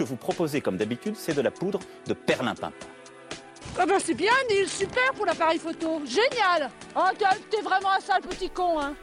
[0.00, 2.72] que vous proposez, comme d'habitude, c'est de la poudre de perlimpinpin.
[3.78, 8.22] Ah bah c'est bien Neil, super pour l'appareil photo, génial Oh t'es vraiment un sale
[8.22, 8.94] petit con hein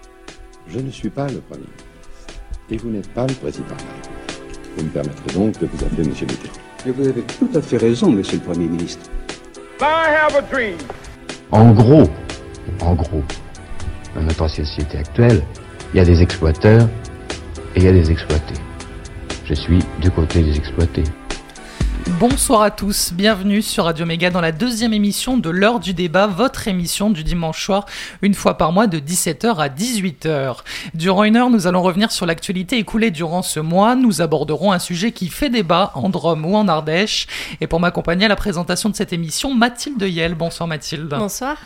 [0.67, 1.85] Je ne suis pas le Premier ministre.
[2.71, 4.73] Et vous n'êtes pas le Président de la République.
[4.75, 6.57] Vous me permettrez donc de vous appeler Monsieur Mitterrand.
[6.87, 9.05] Et vous avez tout à fait raison, Monsieur le Premier ministre.
[9.79, 10.77] I have a dream.
[11.51, 12.09] En gros,
[12.81, 13.23] en gros,
[14.15, 15.43] dans notre société actuelle,
[15.93, 16.89] il y a des exploiteurs
[17.75, 18.55] et il y a des exploités.
[19.45, 21.03] Je suis du côté des exploités.
[22.19, 26.25] Bonsoir à tous, bienvenue sur Radio Méga dans la deuxième émission de l'heure du débat,
[26.25, 27.85] votre émission du dimanche soir,
[28.21, 30.59] une fois par mois de 17h à 18h.
[30.93, 33.95] Durant une heure, nous allons revenir sur l'actualité écoulée durant ce mois.
[33.95, 37.27] Nous aborderons un sujet qui fait débat en Drôme ou en Ardèche.
[37.59, 40.33] Et pour m'accompagner à la présentation de cette émission, Mathilde Yel.
[40.33, 41.09] Bonsoir Mathilde.
[41.09, 41.57] Bonsoir.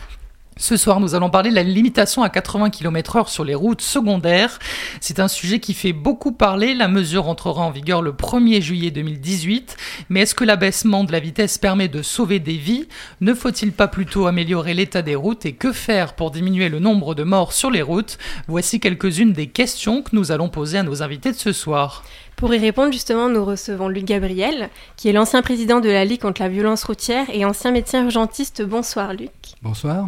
[0.62, 4.60] Ce soir, nous allons parler de la limitation à 80 km/h sur les routes secondaires.
[5.00, 6.76] C'est un sujet qui fait beaucoup parler.
[6.76, 9.76] La mesure entrera en vigueur le 1er juillet 2018.
[10.10, 12.88] Mais est-ce que l'abaissement de la vitesse permet de sauver des vies?
[13.22, 15.48] Ne faut-il pas plutôt améliorer l'état des routes?
[15.48, 18.20] Et que faire pour diminuer le nombre de morts sur les routes?
[18.48, 22.04] Voici quelques-unes des questions que nous allons poser à nos invités de ce soir.
[22.36, 26.22] Pour y répondre, justement, nous recevons Luc Gabriel, qui est l'ancien président de la Ligue
[26.22, 28.64] contre la violence routière et ancien médecin urgentiste.
[28.64, 29.32] Bonsoir, Luc.
[29.62, 30.08] Bonsoir.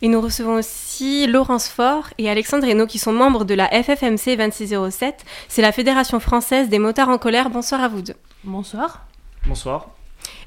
[0.00, 4.36] Et nous recevons aussi Laurence Faure et Alexandre Hainaut, qui sont membres de la FFMC
[4.36, 5.24] 2607.
[5.48, 7.50] C'est la Fédération française des motards en colère.
[7.50, 8.16] Bonsoir à vous deux.
[8.44, 9.04] Bonsoir.
[9.46, 9.90] Bonsoir.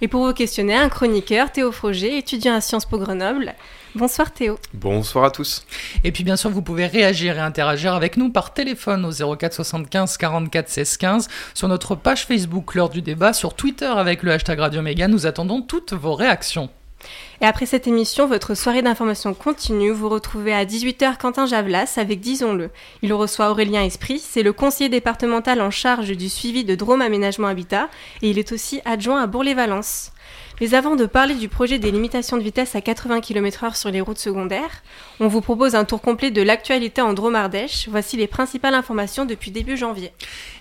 [0.02, 3.56] Et pour vous questionner, un chroniqueur, Théo Froger, étudiant à Sciences Po Grenoble.
[3.95, 4.59] Bonsoir Théo.
[4.74, 5.66] Bonsoir à tous.
[6.03, 9.53] Et puis bien sûr, vous pouvez réagir et interagir avec nous par téléphone au 04
[9.53, 14.34] 75 44 16 15, sur notre page Facebook L'heure du débat, sur Twitter avec le
[14.34, 15.07] hashtag Radio Méga.
[15.07, 16.69] Nous attendons toutes vos réactions.
[17.41, 19.91] Et après cette émission, votre soirée d'information continue.
[19.91, 22.72] Vous retrouvez à 18h Quentin Javlas avec Disons-le.
[23.03, 27.47] Il reçoit Aurélien Esprit, c'est le conseiller départemental en charge du suivi de Drôme Aménagement
[27.47, 27.90] Habitat
[28.22, 30.12] et il est aussi adjoint à Bourg-les-Valences.
[30.59, 34.02] Mais avant de parler du projet des limitations de vitesse à 80 km/h sur les
[34.02, 34.81] routes secondaires,
[35.19, 37.88] on vous propose un tour complet de l'actualité en Drôme-Ardèche.
[37.89, 40.11] Voici les principales informations depuis début janvier.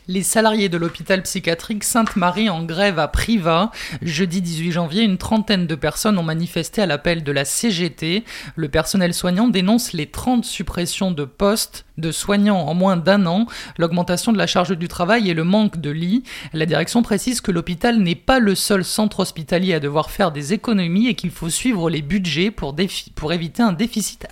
[0.09, 3.71] Les salariés de l'hôpital psychiatrique Sainte-Marie en grève à Privas.
[4.03, 8.25] Jeudi 18 janvier, une trentaine de personnes ont manifesté à l'appel de la CGT.
[8.55, 13.47] Le personnel soignant dénonce les 30 suppressions de postes de soignants en moins d'un an,
[13.79, 16.23] l'augmentation de la charge du travail et le manque de lits.
[16.53, 20.53] La direction précise que l'hôpital n'est pas le seul centre hospitalier à devoir faire des
[20.53, 22.77] économies et qu'il faut suivre les budgets pour,
[23.15, 24.27] pour éviter un déficit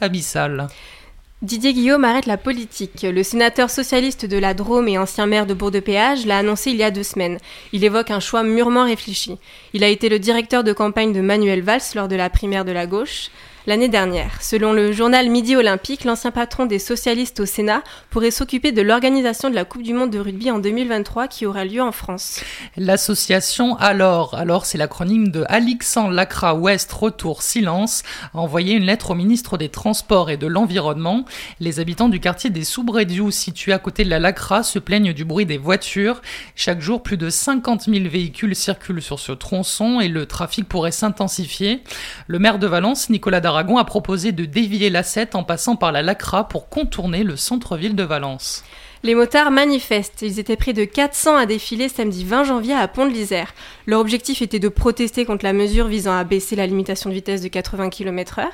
[1.43, 3.03] Didier Guillaume arrête la politique.
[3.03, 6.83] Le sénateur socialiste de la Drôme et ancien maire de Bourg-de-Péage l'a annoncé il y
[6.83, 7.39] a deux semaines.
[7.73, 9.37] Il évoque un choix mûrement réfléchi.
[9.75, 12.73] Il a été le directeur de campagne de Manuel Valls lors de la primaire de
[12.73, 13.31] la gauche
[13.67, 14.43] l'année dernière.
[14.43, 19.49] Selon le journal Midi Olympique, l'ancien patron des socialistes au Sénat pourrait s'occuper de l'organisation
[19.49, 22.41] de la Coupe du Monde de rugby en 2023 qui aura lieu en France.
[22.77, 28.03] L'association Alors, alors c'est l'acronyme de Alexandre Lacra Ouest Retour Silence,
[28.35, 31.25] a envoyé une lettre au ministre des Transports et de l'Environnement.
[31.61, 35.25] Les habitants du quartier des Soubrédiou, situé à côté de la Lacra, se plaignent du
[35.25, 36.21] bruit des voitures.
[36.55, 40.93] Chaque jour, plus de 50 000 véhicules circulent sur ce tronçon et le trafic pourrait
[40.93, 41.83] s'intensifier.
[42.27, 46.03] Le maire de Valence, Nicolas Aragon a proposé de dévier l'A7 en passant par la
[46.03, 48.65] Lacra pour contourner le centre-ville de Valence.
[49.05, 50.23] Les motards manifestent.
[50.23, 53.55] Ils étaient près de 400 à défiler samedi 20 janvier à Pont de l'Isère.
[53.87, 57.43] Leur objectif était de protester contre la mesure visant à baisser la limitation de vitesse
[57.43, 58.49] de 80 km/h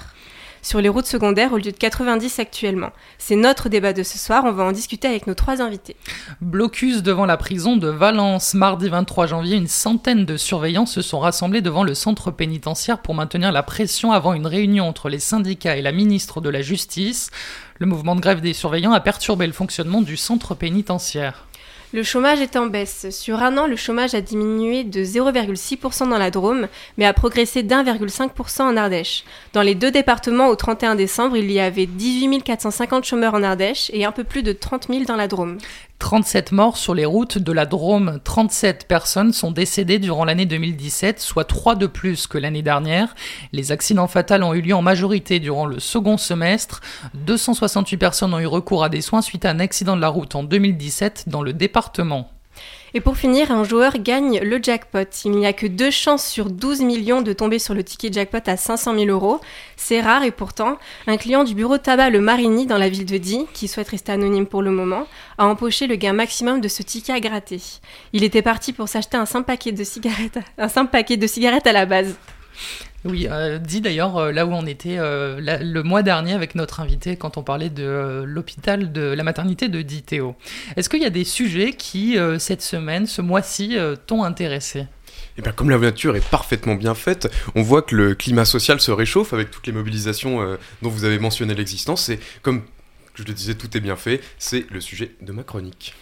[0.63, 2.91] sur les routes secondaires au lieu de 90 actuellement.
[3.19, 5.97] C'est notre débat de ce soir, on va en discuter avec nos trois invités.
[6.41, 8.55] Blocus devant la prison de Valence.
[8.55, 13.15] Mardi 23 janvier, une centaine de surveillants se sont rassemblés devant le centre pénitentiaire pour
[13.15, 17.31] maintenir la pression avant une réunion entre les syndicats et la ministre de la Justice.
[17.79, 21.47] Le mouvement de grève des surveillants a perturbé le fonctionnement du centre pénitentiaire.
[21.93, 23.11] Le chômage est en baisse.
[23.11, 27.65] Sur un an, le chômage a diminué de 0,6% dans la Drôme, mais a progressé
[27.65, 29.25] d'1,5% en Ardèche.
[29.55, 33.91] Dans les deux départements, au 31 décembre, il y avait 18 450 chômeurs en Ardèche
[33.93, 35.59] et un peu plus de 30 000 dans la Drôme.
[36.01, 38.21] 37 morts sur les routes de la Drôme.
[38.25, 43.15] 37 personnes sont décédées durant l'année 2017, soit 3 de plus que l'année dernière.
[43.53, 46.81] Les accidents fatals ont eu lieu en majorité durant le second semestre.
[47.15, 50.35] 268 personnes ont eu recours à des soins suite à un accident de la route
[50.35, 52.31] en 2017 dans le département.
[52.95, 55.09] Et pour finir, un joueur gagne le jackpot.
[55.25, 58.39] Il n'y a que deux chances sur 12 millions de tomber sur le ticket jackpot
[58.47, 59.41] à 500 000 euros.
[59.77, 60.77] C'est rare et pourtant,
[61.07, 64.13] un client du bureau tabac Le Marigny dans la ville de Die, qui souhaite rester
[64.13, 65.07] anonyme pour le moment,
[65.39, 67.61] a empoché le gain maximum de ce ticket à gratter.
[68.13, 71.67] Il était parti pour s'acheter un simple paquet de cigarettes, un simple paquet de cigarettes
[71.67, 72.17] à la base.
[73.05, 76.81] Oui, euh, dit d'ailleurs euh, là où on était euh, le mois dernier avec notre
[76.81, 80.37] invité quand on parlait de l'hôpital de la maternité de Diteo.
[80.77, 83.77] Est-ce qu'il y a des sujets qui cette semaine, ce mois-ci,
[84.07, 84.87] t'ont intéressé?
[85.39, 88.81] Et bien, comme la nature est parfaitement bien faite, on voit que le climat social
[88.81, 92.11] se réchauffe avec toutes les mobilisations dont vous avez mentionné l'existence.
[92.43, 92.63] Comme
[93.15, 94.21] je le disais, tout est bien fait.
[94.39, 95.95] C'est le sujet de ma chronique.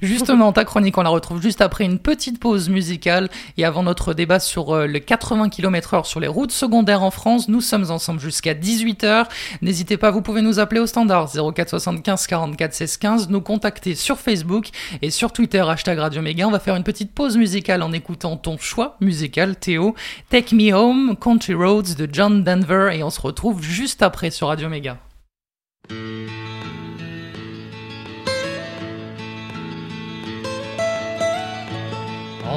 [0.00, 4.14] Justement, ta chronique, on la retrouve juste après une petite pause musicale et avant notre
[4.14, 7.48] débat sur euh, le 80 km/h sur les routes secondaires en France.
[7.48, 9.26] Nous sommes ensemble jusqu'à 18h.
[9.60, 13.96] N'hésitez pas, vous pouvez nous appeler au standard 04 75 44 16 15, nous contacter
[13.96, 14.68] sur Facebook
[15.02, 16.46] et sur Twitter, hashtag Radio Méga.
[16.46, 19.96] On va faire une petite pause musicale en écoutant ton choix musical, Théo.
[20.30, 24.46] Take Me Home, Country Roads de John Denver et on se retrouve juste après sur
[24.46, 24.98] Radio Méga.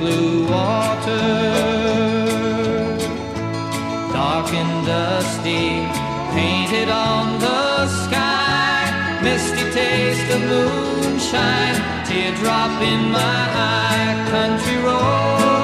[0.00, 1.64] blue water
[4.44, 5.66] dark and dusty,
[6.34, 9.20] painted on the sky.
[9.22, 13.40] Misty taste of moonshine, teardrop in my
[13.72, 14.26] eye.
[14.30, 15.63] Country roads,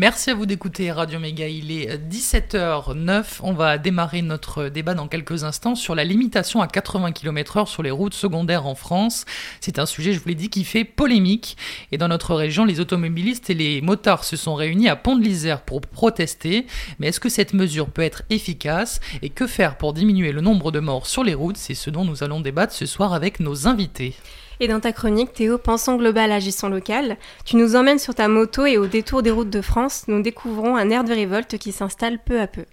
[0.00, 1.46] Merci à vous d'écouter Radio Méga.
[1.46, 3.40] Il est 17h09.
[3.42, 7.82] On va démarrer notre débat dans quelques instants sur la limitation à 80 km/h sur
[7.82, 9.26] les routes secondaires en France.
[9.60, 11.58] C'est un sujet, je vous l'ai dit, qui fait polémique.
[11.92, 15.82] Et dans notre région, les automobilistes et les motards se sont réunis à Pont-de-l'Isère pour
[15.82, 16.64] protester.
[16.98, 19.00] Mais est-ce que cette mesure peut être efficace?
[19.20, 21.58] Et que faire pour diminuer le nombre de morts sur les routes?
[21.58, 24.14] C'est ce dont nous allons débattre ce soir avec nos invités.
[24.62, 28.66] Et dans ta chronique, Théo, pensons global, agissons local, tu nous emmènes sur ta moto
[28.66, 32.18] et au détour des routes de France, nous découvrons un air de révolte qui s'installe
[32.22, 32.66] peu à peu.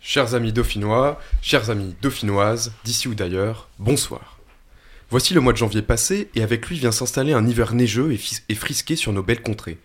[0.00, 4.38] Chers amis dauphinois, chères amies dauphinoises, d'ici ou d'ailleurs, bonsoir.
[5.10, 8.16] Voici le mois de janvier passé, et avec lui vient s'installer un hiver neigeux
[8.48, 9.76] et frisqué sur nos belles contrées.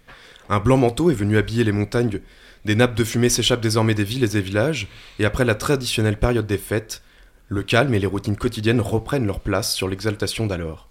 [0.48, 2.22] Un blanc manteau est venu habiller les montagnes,
[2.64, 4.88] des nappes de fumée s'échappent désormais des villes et des villages,
[5.20, 7.02] et après la traditionnelle période des fêtes,
[7.50, 10.91] le calme et les routines quotidiennes reprennent leur place sur l'exaltation d'alors.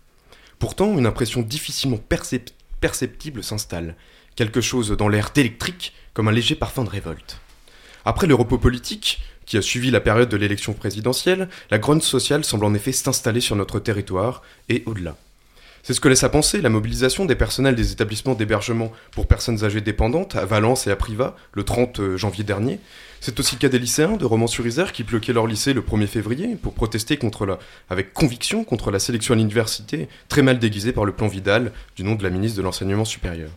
[0.61, 3.97] Pourtant, une impression difficilement percep- perceptible s'installe,
[4.37, 7.41] quelque chose dans l'air d'électrique, comme un léger parfum de révolte.
[8.05, 12.45] Après le repos politique, qui a suivi la période de l'élection présidentielle, la grogne sociale
[12.45, 15.17] semble en effet s'installer sur notre territoire et au-delà.
[15.83, 19.65] C'est ce que laisse à penser la mobilisation des personnels des établissements d'hébergement pour personnes
[19.65, 22.81] âgées dépendantes à Valence et à Privas le 30 janvier dernier.
[23.21, 26.57] C'est aussi le cas des lycéens de Romans-sur-Isère qui bloquaient leur lycée le 1er février
[26.57, 27.59] pour protester contre la,
[27.89, 32.05] avec conviction contre la sélection à l'université, très mal déguisée par le plan Vidal du
[32.05, 33.51] nom de la ministre de l'Enseignement supérieur.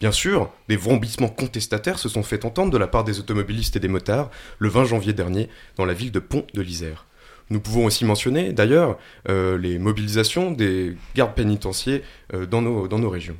[0.00, 3.80] Bien sûr, des vrombissements contestataires se sont fait entendre de la part des automobilistes et
[3.80, 7.06] des motards le 20 janvier dernier dans la ville de Pont de l'Isère.
[7.50, 12.00] Nous pouvons aussi mentionner d'ailleurs euh, les mobilisations des gardes pénitentiaires
[12.34, 13.36] euh, dans, nos, dans nos régions.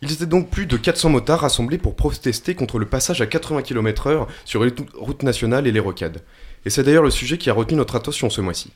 [0.00, 3.62] Il était donc plus de 400 motards rassemblés pour protester contre le passage à 80
[3.62, 6.22] km/h sur les routes nationales et les rocades.
[6.64, 8.72] Et c'est d'ailleurs le sujet qui a retenu notre attention ce mois-ci.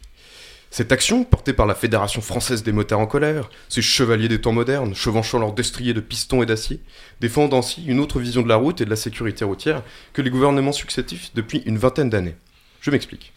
[0.70, 4.52] Cette action, portée par la Fédération française des motards en colère, ces chevaliers des temps
[4.52, 6.80] modernes, chevanchant leurs destriers de pistons et d'acier,
[7.20, 10.30] défendent ainsi une autre vision de la route et de la sécurité routière que les
[10.30, 12.36] gouvernements successifs depuis une vingtaine d'années.
[12.80, 13.32] Je m'explique.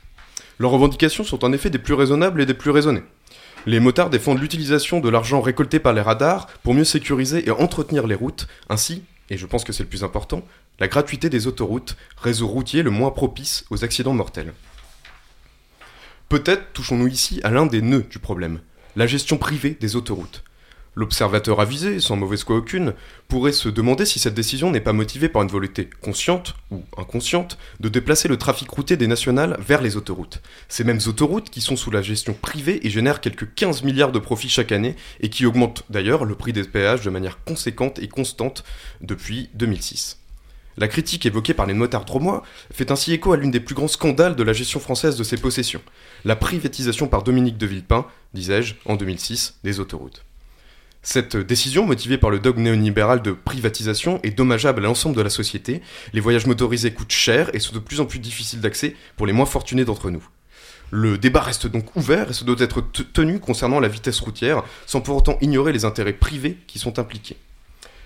[0.59, 3.03] Leurs revendications sont en effet des plus raisonnables et des plus raisonnées.
[3.65, 8.07] Les motards défendent l'utilisation de l'argent récolté par les radars pour mieux sécuriser et entretenir
[8.07, 10.43] les routes, ainsi, et je pense que c'est le plus important,
[10.79, 14.53] la gratuité des autoroutes, réseau routier le moins propice aux accidents mortels.
[16.27, 18.59] Peut-être touchons-nous ici à l'un des nœuds du problème,
[18.95, 20.43] la gestion privée des autoroutes.
[20.99, 22.93] L'observateur avisé, sans mauvaise foi aucune,
[23.29, 27.57] pourrait se demander si cette décision n'est pas motivée par une volonté consciente ou inconsciente
[27.79, 30.41] de déplacer le trafic routier des nationales vers les autoroutes.
[30.67, 34.19] Ces mêmes autoroutes qui sont sous la gestion privée et génèrent quelques 15 milliards de
[34.19, 38.09] profits chaque année et qui augmentent d'ailleurs le prix des péages de manière conséquente et
[38.09, 38.65] constante
[38.99, 40.19] depuis 2006.
[40.75, 43.87] La critique évoquée par les motards dromois fait ainsi écho à l'une des plus grands
[43.87, 45.81] scandales de la gestion française de ces possessions,
[46.25, 50.25] la privatisation par Dominique de Villepin, disais-je, en 2006, des autoroutes.
[51.01, 55.29] Cette décision, motivée par le dogme néolibéral de privatisation, est dommageable à l'ensemble de la
[55.29, 55.81] société.
[56.13, 59.33] Les voyages motorisés coûtent cher et sont de plus en plus difficiles d'accès pour les
[59.33, 60.27] moins fortunés d'entre nous.
[60.91, 62.81] Le débat reste donc ouvert et se doit être
[63.13, 67.37] tenu concernant la vitesse routière, sans pour autant ignorer les intérêts privés qui sont impliqués.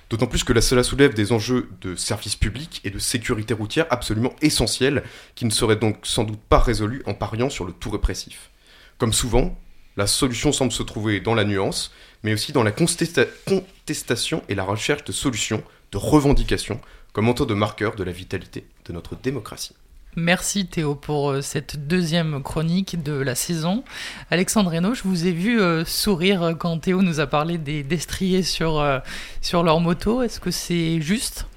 [0.10, 4.36] D'autant plus que cela soulève des enjeux de service public et de sécurité routière absolument
[4.42, 8.52] essentiels, qui ne seraient donc sans doute pas résolus en pariant sur le tout répressif.
[9.00, 9.58] Comme souvent,
[9.98, 11.92] la solution semble se trouver dans la nuance,
[12.24, 16.80] mais aussi dans la contestation et la recherche de solutions, de revendications,
[17.12, 19.76] comme autant de marqueurs de la vitalité de notre démocratie.
[20.16, 23.84] Merci Théo pour euh, cette deuxième chronique de la saison.
[24.30, 28.44] Alexandre Reynaud, je vous ai vu euh, sourire quand Théo nous a parlé des destriers
[28.44, 29.00] sur, euh,
[29.42, 30.22] sur leur moto.
[30.22, 31.48] Est-ce que c'est juste?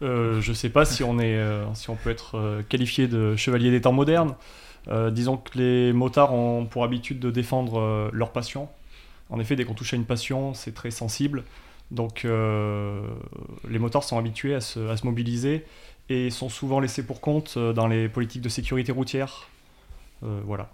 [0.00, 1.40] Je ne sais pas si on, est,
[1.74, 4.36] si on peut être qualifié de chevalier des temps modernes.
[5.10, 8.68] Disons que les motards ont pour habitude de défendre leur passion.
[9.30, 11.44] En effet, dès qu'on touche à une passion, c'est très sensible.
[11.90, 15.64] Donc les motards sont habitués à se, à se mobiliser
[16.08, 19.48] et sont souvent laissés pour compte euh, dans les politiques de sécurité routière.
[20.22, 20.70] Euh, voilà.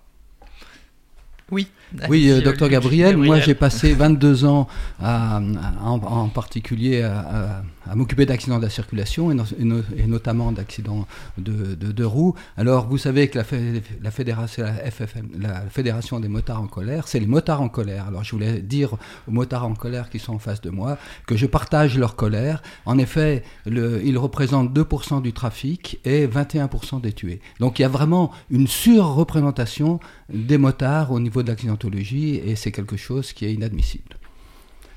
[1.50, 1.68] Oui.
[2.08, 4.66] Oui, euh, docteur Gabriel, moi j'ai passé 22 ans
[5.02, 5.40] à,
[5.82, 7.62] en, particulier à,
[7.94, 11.06] m'occuper d'accidents de la circulation et, notamment d'accidents
[11.38, 12.34] de, de, roues.
[12.56, 18.06] Alors vous savez que la, fédération, des motards en colère, c'est les motards en colère.
[18.08, 18.96] Alors je voulais dire
[19.28, 22.62] aux motards en colère qui sont en face de moi que je partage leur colère.
[22.86, 27.40] En effet, ils représentent 2% du trafic et 21% des tués.
[27.60, 32.72] Donc il y a vraiment une surreprésentation des motards au niveau de l'accidentologie et c'est
[32.72, 34.16] quelque chose qui est inadmissible.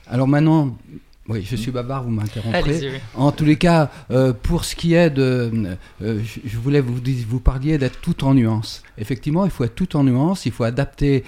[0.09, 0.77] Alors maintenant,
[1.29, 3.01] oui, je suis bavard, vous m'interromprez.
[3.15, 5.77] En tous les cas, euh, pour ce qui est de...
[6.01, 6.95] Euh, je voulais vous,
[7.27, 8.83] vous parliez d'être tout en nuance.
[8.97, 11.23] Effectivement, il faut être tout en nuance, il faut adapter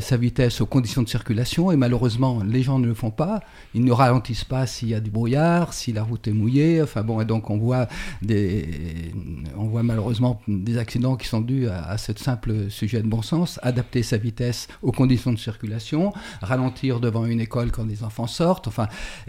[0.00, 3.42] sa vitesse aux conditions de circulation, et malheureusement, les gens ne le font pas.
[3.74, 7.02] Ils ne ralentissent pas s'il y a du brouillard, si la route est mouillée, enfin
[7.02, 7.88] bon, et donc on voit,
[8.20, 9.12] des,
[9.56, 13.22] on voit malheureusement des accidents qui sont dus à, à ce simple sujet de bon
[13.22, 13.58] sens.
[13.62, 18.66] Adapter sa vitesse aux conditions de circulation, ralentir devant une école quand les enfants sortent,
[18.66, 18.88] enfin...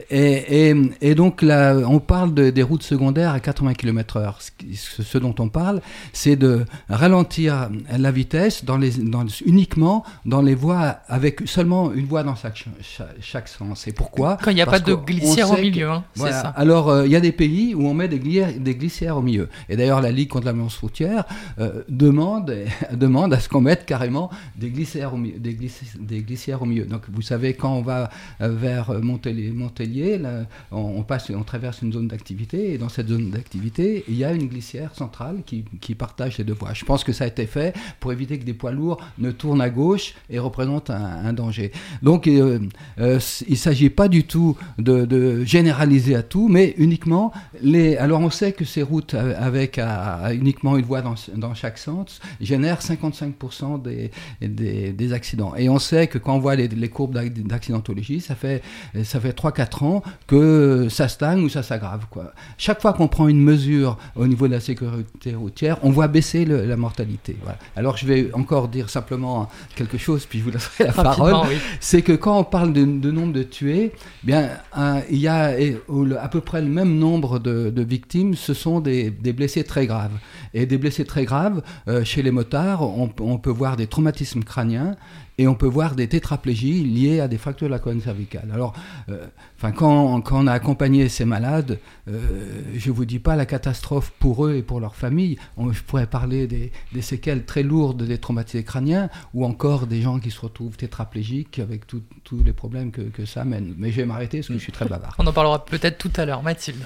[0.10, 0.74] Et,
[1.16, 4.34] donc là, on parle de, des routes secondaires à 80 km/h.
[4.76, 10.42] Ce, ce, dont on parle, c'est de ralentir la vitesse dans les, dans, uniquement dans
[10.42, 12.66] les voies avec seulement une voie dans chaque,
[13.22, 13.88] chaque, sens.
[13.88, 14.38] Et pourquoi?
[14.42, 16.42] Quand il n'y a pas de glissière au milieu, hein, voilà.
[16.42, 16.48] ça.
[16.50, 19.22] Alors, euh, il y a des pays où on met des, glissières, des glissières au
[19.22, 19.50] milieu.
[19.70, 21.26] Et d'ailleurs, la Ligue contre la violence routière
[21.60, 22.56] euh, demande,
[22.94, 26.86] demande à ce qu'on mette carrément des glissières, au, des, glissières, des glissières au milieu.
[26.86, 28.10] Donc, vous savez, quand on va
[28.42, 29.52] euh, vers monter les
[30.72, 34.32] On, passe, on traverse une zone d'activité et dans cette zone d'activité, il y a
[34.32, 36.74] une glissière centrale qui, partage les deux voies.
[36.74, 39.62] Je pense que ça a été fait pour éviter que des poids lourds ne tournent
[39.62, 41.72] à gauche et représentent un, danger.
[42.02, 42.60] Donc, euh,
[43.00, 47.32] euh, il ne s'agit pas du tout de, généraliser à tout, mais uniquement.
[48.00, 49.80] Alors, on sait que ces routes euh, avec
[50.32, 53.82] uniquement une voie dans, chaque sens génèrent 55%
[54.42, 55.56] des, accidents.
[55.56, 58.64] Et on sait que quand on voit les, courbes d'ac- d'accidentologie, ça fait,
[59.04, 62.06] ça fait 3-4 ans que ça stagne ou ça s'aggrave.
[62.10, 62.34] quoi.
[62.58, 66.44] Chaque fois qu'on prend une mesure au niveau de la sécurité routière, on voit baisser
[66.46, 67.36] le- la mortalité.
[67.42, 67.58] Voilà.
[67.76, 71.34] Alors je vais encore dire simplement quelque chose, puis je vous laisserai la parole.
[71.50, 71.56] oui.
[71.80, 73.92] C'est que quand on parle de, de nombre de tués,
[74.24, 75.52] bien, un- il y a
[76.22, 79.88] à peu près le même nombre de, de victimes, ce sont des, des blessés très
[79.88, 80.12] graves.
[80.54, 84.44] Et des blessés très graves, euh, chez les motards, on, on peut voir des traumatismes
[84.44, 84.96] crâniens
[85.38, 88.50] et on peut voir des tétraplégies liées à des fractures de la colonne cervicale.
[88.54, 88.74] Alors,
[89.10, 89.26] euh,
[89.76, 94.56] quand, on a accompagné ces malades, euh, je vous dis pas la catastrophe pour eux
[94.56, 95.38] et pour leur famille.
[95.58, 96.72] On- je pourrais parler des,
[97.02, 101.88] séquelles très lourdes des traumatisés crâniens ou encore des gens qui se retrouvent tétraplégiques avec
[101.88, 102.04] tous
[102.44, 103.74] les problèmes que, que ça amène.
[103.78, 105.16] Mais je vais m'arrêter parce que je suis très bavard.
[105.20, 106.44] On en parlera peut-être tout à l'heure.
[106.44, 106.86] Mathilde.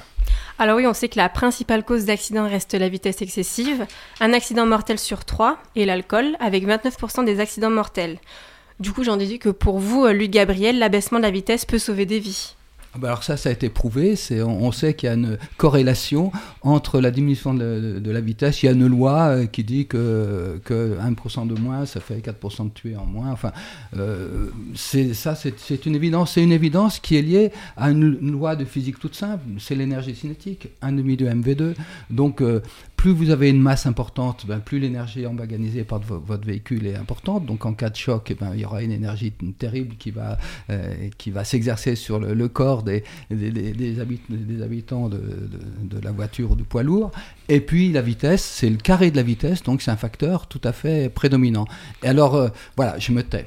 [0.60, 3.86] Alors oui, on sait que la principale cause d'accident reste la vitesse excessive,
[4.20, 8.18] un accident mortel sur trois, et l'alcool, avec 29% des accidents mortels.
[8.80, 11.80] Du coup, j'en déduis que pour vous, euh, Luc Gabriel, l'abaissement de la vitesse peut
[11.80, 12.57] sauver des vies.
[12.94, 14.16] Ah bah Alors ça, ça a été prouvé.
[14.46, 18.64] On, sait qu'il y a une corrélation entre la diminution de, la- vitesse.
[18.64, 22.18] Il y a une loi euh, qui dit que, que 1% de moins, ça fait
[22.18, 23.32] 4% de tués en moins.
[23.32, 23.52] Enfin,
[23.96, 26.34] euh, c'est, ça, c'est, une évidence.
[26.34, 29.44] C'est une évidence qui est liée à une, loi de physique toute simple.
[29.60, 31.76] C'est l'énergie cinétique, 1 demi de MV2.
[32.10, 32.62] Donc, euh,
[32.98, 36.96] plus vous avez une masse importante, ben, plus l'énergie embaganisée par vo- votre véhicule est
[36.96, 37.46] importante.
[37.46, 40.38] Donc en cas de choc, eh ben, il y aura une énergie terrible qui va,
[40.72, 45.10] euh, qui va s'exercer sur le, le corps des, des, des- des habit- des habitants
[45.10, 47.12] de, de- de la voiture ou du poids lourd.
[47.50, 50.62] Et puis la vitesse, c'est le carré de la vitesse, donc c'est un facteur tout
[50.64, 51.66] à fait prédominant.
[52.04, 53.46] Et alors, euh, voilà, je me tais.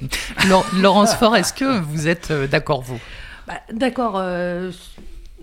[0.48, 3.00] Laure- Laurence Faure, est-ce que vous êtes euh, d'accord, vous?
[3.48, 4.14] Bah, D'accord.
[4.16, 4.70] euh,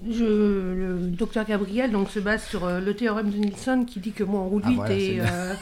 [0.09, 4.11] je, le docteur Gabriel donc, se base sur euh, le théorème de Nielsen qui dit
[4.11, 5.53] que moins on roule Ah, vite voilà, et, euh,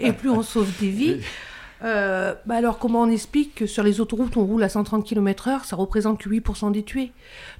[0.00, 1.20] et plus on sauve des vies.
[1.84, 5.64] Euh, bah alors comment on explique que sur les autoroutes on roule à 130 km/h,
[5.64, 7.12] ça représente que 8% des tués?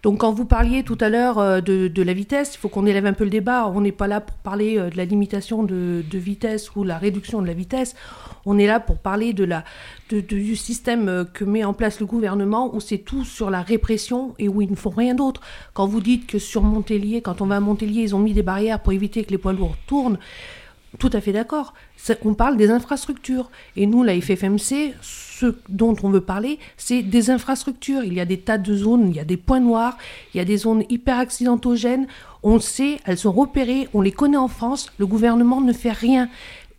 [0.03, 3.07] Donc quand vous parliez tout à l'heure euh, de, la vitesse, il faut qu'on élève
[3.07, 3.69] un peu le débat.
[3.69, 7.43] On n'est pas là pour parler euh, de la limitation de, vitesse ou la réduction
[7.43, 7.95] de la vitesse.
[8.47, 9.65] On est là pour parler de la,
[10.11, 14.35] du système euh, que met en place le gouvernement où c'est tout sur la répression
[14.39, 15.41] et où ils ne font rien d'autre.
[15.75, 18.43] Quand vous dites que sur Montpellier, quand on va à Montpellier, ils ont mis des
[18.43, 20.19] barrières pour éviter que les poids lourds tournent,
[20.99, 21.75] tout à fait d'accord.
[22.25, 23.51] On parle des infrastructures.
[23.77, 28.03] Et nous, la FFMC, ce dont on veut parler, c'est des infrastructures.
[28.05, 29.99] Il y a des tas de zones, il y a des points noirs,
[30.33, 32.07] il y a des zones hyper accidentogènes.
[32.43, 34.91] On sait, elles sont repérées, on les connaît en France.
[34.99, 36.29] Le gouvernement ne fait rien.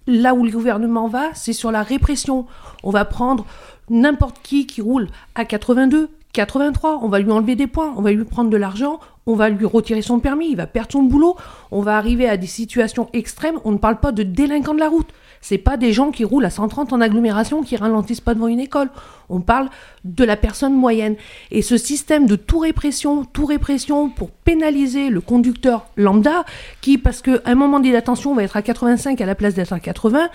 [0.07, 2.47] Là où le gouvernement va, c'est sur la répression.
[2.81, 3.45] On va prendre
[3.89, 8.11] n'importe qui qui roule à 82, 83, on va lui enlever des points, on va
[8.11, 11.35] lui prendre de l'argent, on va lui retirer son permis, il va perdre son boulot,
[11.71, 14.89] on va arriver à des situations extrêmes, on ne parle pas de délinquants de la
[14.89, 15.09] route.
[15.41, 18.59] C'est pas des gens qui roulent à 130 en agglomération qui ralentissent pas devant une
[18.59, 18.89] école.
[19.29, 19.69] On parle
[20.03, 21.15] de la personne moyenne.
[21.51, 26.43] Et ce système de tout répression, tout répression pour pénaliser le conducteur lambda,
[26.81, 29.73] qui, parce qu'à un moment dit attention, va être à 85 à la place d'être
[29.73, 30.29] à 80,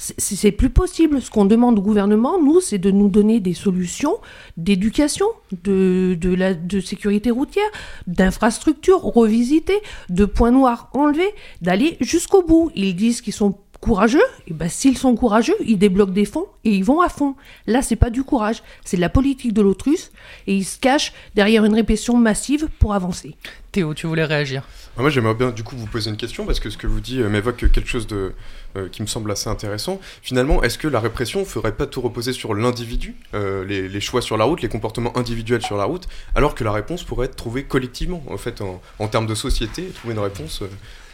[0.00, 1.20] c'est- plus possible.
[1.20, 4.16] Ce qu'on demande au gouvernement, nous, c'est de nous donner des solutions
[4.56, 5.26] d'éducation,
[5.64, 7.70] de, de sécurité routière,
[8.06, 12.70] d'infrastructures revisitées, de points noirs enlevés, d'aller jusqu'au bout.
[12.74, 16.70] Ils disent qu'ils sont courageux, et ben s'ils sont courageux, ils débloquent des fonds et
[16.70, 17.34] ils vont à fond.
[17.66, 20.10] Là, c'est pas du courage, c'est de la politique de l'autruche
[20.46, 23.36] et ils se cachent derrière une répression massive pour avancer.
[23.72, 24.64] Théo, tu voulais réagir
[24.98, 27.00] Ah, Moi, j'aimerais bien du coup vous poser une question parce que ce que vous
[27.00, 28.34] dites euh, m'évoque quelque chose de,
[28.76, 30.00] euh, qui me semble assez intéressant.
[30.22, 34.20] Finalement, est-ce que la répression ferait pas tout reposer sur l'individu, euh, les, les choix
[34.22, 37.36] sur la route, les comportements individuels sur la route, alors que la réponse pourrait être
[37.36, 40.64] trouvée collectivement, en fait, en, en termes de société, trouver une réponse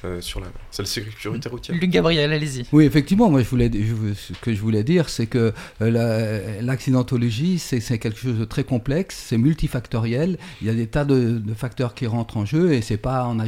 [0.06, 1.76] euh, euh, sur la, sur la sécurité routière.
[1.78, 2.64] Luc Gabriel, allez-y.
[2.72, 5.90] Oui, effectivement, moi je voulais, je veux- ce que je voulais dire, c'est que euh,
[5.90, 10.86] la- l'accidentologie, c'est c'est quelque chose de très complexe, c'est multifactoriel, il y a des
[10.86, 13.38] tas de, de facteurs qui rentrent en jeu et c'est pas en,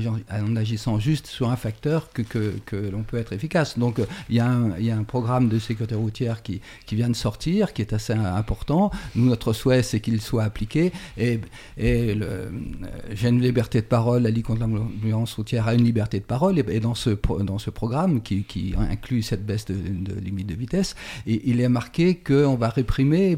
[0.57, 3.79] agissant juste sur un facteur que, que, que l'on peut être efficace.
[3.79, 6.95] Donc il y, a un, il y, a un programme de sécurité routière qui, qui,
[6.97, 8.91] vient de sortir, qui est assez important.
[9.15, 11.41] Nous, notre souhait, c'est qu'il soit appliqué et,
[11.77, 12.17] et
[13.13, 16.48] j'ai une liberté de parole, la Ligue contre l'ambulance routière a une liberté de parole
[16.57, 17.11] et, dans, ce,
[17.43, 19.75] dans ce programme qui, qui inclut cette baisse de,
[20.21, 20.95] limite de vitesse,
[21.27, 23.37] il est marqué qu'on va réprimer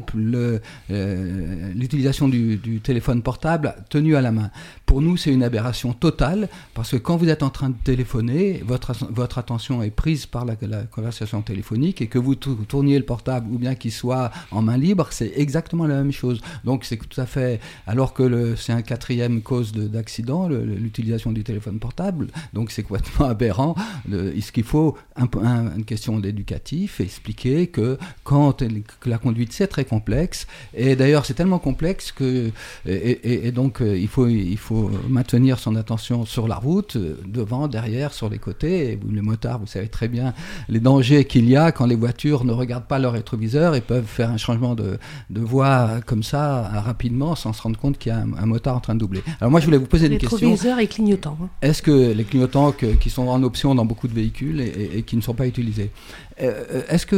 [1.75, 4.51] l'utilisation du, téléphone portable tenu à la main.
[4.85, 8.61] Pour nous, c'est une aberration totale parce que quand vous êtes en train de téléphoner,
[8.65, 13.05] votre, votre attention est prise par la, la conversation téléphonique et que vous tourniez le
[13.05, 16.41] portable ou bien qu'il soit en main libre, c'est exactement la même chose.
[16.63, 21.79] Donc c'est tout à fait, alors que c'est un quatrième cause d'accident, l'utilisation du téléphone
[21.79, 23.75] portable, donc c'est complètement aberrant.
[24.09, 28.63] ce qu'il faut, un, un, une question d'éducatif, expliquer que quand
[28.99, 32.51] que la conduite c'est très complexe et d'ailleurs c'est tellement complexe que
[32.85, 37.67] et, et, et donc il faut il faut maintenir son attention sur la route, devant,
[37.67, 38.91] derrière, sur les côtés.
[38.91, 40.33] Et les motards, vous savez très bien
[40.69, 44.05] les dangers qu'il y a quand les voitures ne regardent pas leur rétroviseur et peuvent
[44.05, 44.97] faire un changement de,
[45.29, 48.75] de voie comme ça rapidement sans se rendre compte qu'il y a un, un, motard
[48.75, 49.23] en train de doubler.
[49.39, 50.49] Alors moi, je voulais vous poser une question.
[50.49, 51.37] Rétroviseur et clignotant.
[51.41, 51.49] Hein.
[51.61, 55.03] Est-ce que les clignotants que, qui sont en option dans beaucoup de véhicules et, et
[55.03, 55.91] qui ne sont pas utilisés,
[56.37, 57.15] est-ce que,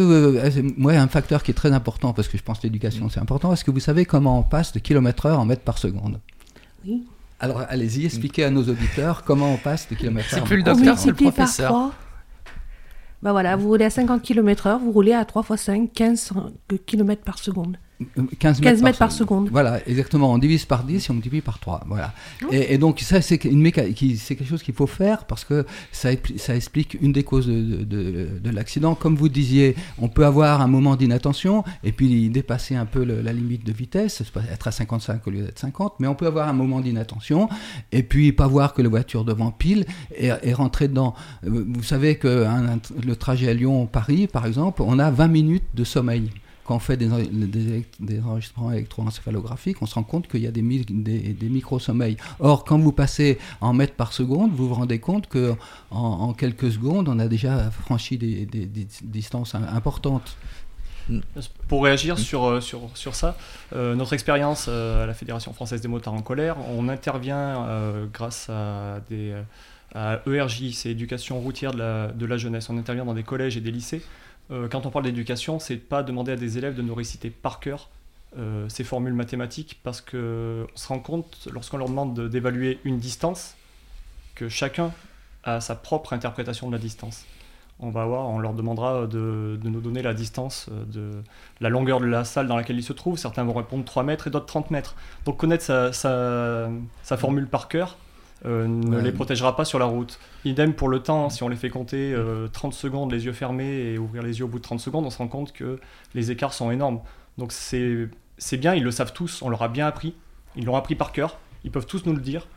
[0.77, 3.53] moi, un facteur qui est très important, parce que je pense que l'éducation c'est important,
[3.53, 6.19] est-ce que vous savez comment on passe de kilomètre heure en mètres par seconde?
[6.85, 7.03] Oui.
[7.39, 10.97] Alors allez-y, expliquez à nos auditeurs comment on passe de kilomètre C'est plus le docteur,
[10.97, 11.71] c'est le professeur.
[11.71, 11.93] Par 3.
[13.21, 16.33] Bah voilà, vous roulez à 50 km/h, vous roulez à 3 x 5, 15
[16.85, 17.77] km par seconde.
[18.15, 19.49] 15 mètres, 15 mètres par, par, seconde.
[19.51, 20.31] Voilà, exactement.
[20.31, 21.85] On divise par 10 et on multiplie par 3.
[21.87, 22.13] Voilà.
[22.43, 22.47] Oh.
[22.51, 26.97] Et, et, donc, ça, c'est quelque chose qu'il faut faire parce que ça, ça, explique
[27.01, 28.95] une des causes de, de, de l'accident.
[28.95, 33.21] Comme vous disiez, on peut avoir un moment d'inattention et puis dépasser un peu le,
[33.21, 36.47] la limite de vitesse, être à 55 au lieu d'être 50, mais on peut avoir
[36.47, 37.49] un moment d'inattention
[37.91, 39.85] et puis pas voir que la voiture devant pile
[40.17, 41.13] et, et rentrer dedans.
[41.43, 42.47] Vous savez que
[43.05, 46.29] le trajet à Lyon-Paris, par exemple, on a 20 minutes de sommeil
[46.63, 50.51] quand on fait des, des, des enregistrements électroencéphalographiques, on se rend compte qu'il y a
[50.51, 52.17] des, des, micro-sommeils.
[52.39, 55.53] Or, quand vous passez en mètres par seconde, vous vous rendez compte que
[55.91, 58.45] en, quelques secondes, on a déjà franchi des,
[59.03, 60.37] distances importantes.
[61.67, 63.35] Pour réagir sur, sur, sur ça,
[63.75, 68.05] euh, notre expérience euh, à la Fédération française des motards en colère, on intervient euh,
[68.11, 69.35] grâce à des
[69.93, 72.69] ERJ, c'est éducation routière de la, de la jeunesse.
[72.69, 74.01] On intervient dans des collèges et des lycées
[74.51, 77.59] euh, quand on parle d'éducation, c'est pas demander à des élèves de nous réciter par
[77.59, 77.89] cœur
[78.37, 83.55] euh, ces formules mathématiques parce qu'on se rend compte, lorsqu'on leur demande d'évaluer une distance,
[84.35, 84.91] que chacun
[85.43, 87.25] a sa propre interprétation de la distance.
[87.79, 91.11] On va voir, on leur demandera de, nous donner la distance de
[91.59, 93.17] la longueur de la salle dans laquelle ils se trouvent.
[93.17, 94.95] Certains vont répondre 3 mètres et d'autres 30 mètres.
[95.25, 97.97] Donc connaître sa formule par cœur,
[98.45, 99.01] euh, ne ouais.
[99.01, 100.19] les protégera pas sur la route.
[100.43, 103.93] Idem pour le temps, si on les fait compter euh, 30 secondes les yeux fermés
[103.93, 105.79] et ouvrir les yeux au bout de 30 secondes, on se rend compte que
[106.13, 106.99] les écarts sont énormes.
[107.37, 110.13] Donc c'est bien, ils le savent tous, on leur a bien appris,
[110.55, 112.47] ils l'ont appris par cœur, ils peuvent tous nous le dire,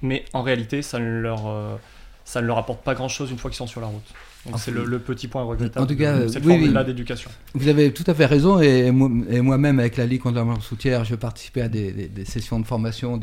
[0.00, 1.76] mais en réalité, ça ne leur, euh,
[2.24, 4.14] ça ne leur apporte pas grand-chose une fois qu'ils sont sur la route.
[4.46, 6.84] Donc c'est le, le, petit point regrettable en tout cas, de cette oui, oui.
[6.84, 7.30] d'éducation.
[7.54, 8.86] Vous avez tout à fait raison, et,
[9.30, 12.58] et moi-même, avec la Ligue contre la routière, je participais à des, des, des sessions
[12.58, 13.18] de formation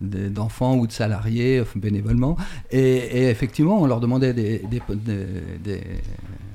[0.00, 2.36] d'enfants de, de, ou de salariés, bénévolement,
[2.70, 4.32] et, et, effectivement, on leur demandait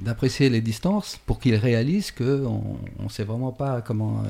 [0.06, 4.24] d'apprécier les distances pour qu'ils réalisent qu'on ne sait vraiment pas comment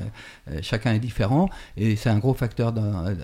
[0.50, 2.74] euh, chacun est différent, et c'est un gros facteur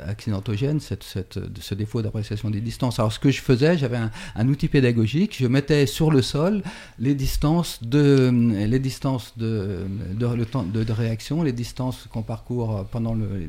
[0.06, 2.98] accidentogène, cette, cette, ce défaut d'appréciation des distances.
[2.98, 3.98] Alors ce que je faisais, j'avais
[4.36, 6.62] un, outil pédagogique, je mettais sur le sol
[6.98, 8.30] les distances de,
[8.66, 13.48] les distances de, de, réaction, les distances qu'on parcourt pendant le,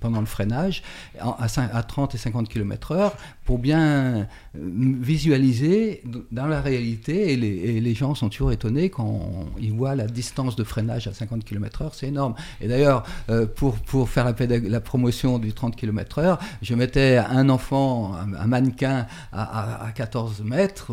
[0.00, 0.82] pendant le freinage
[1.18, 3.12] à, à 30 et 50 km/h
[3.44, 7.32] pour bien visualiser dans la réalité.
[7.32, 11.06] Et les, et les gens sont toujours étonnés quand ils voient la distance de freinage
[11.06, 12.34] à 50 km/h, c'est énorme.
[12.60, 17.48] Et d'ailleurs, euh, pour, pour faire la, la, promotion du 30 km/h, je mettais un
[17.48, 20.92] enfant, un, mannequin à, à, à 14 mètres,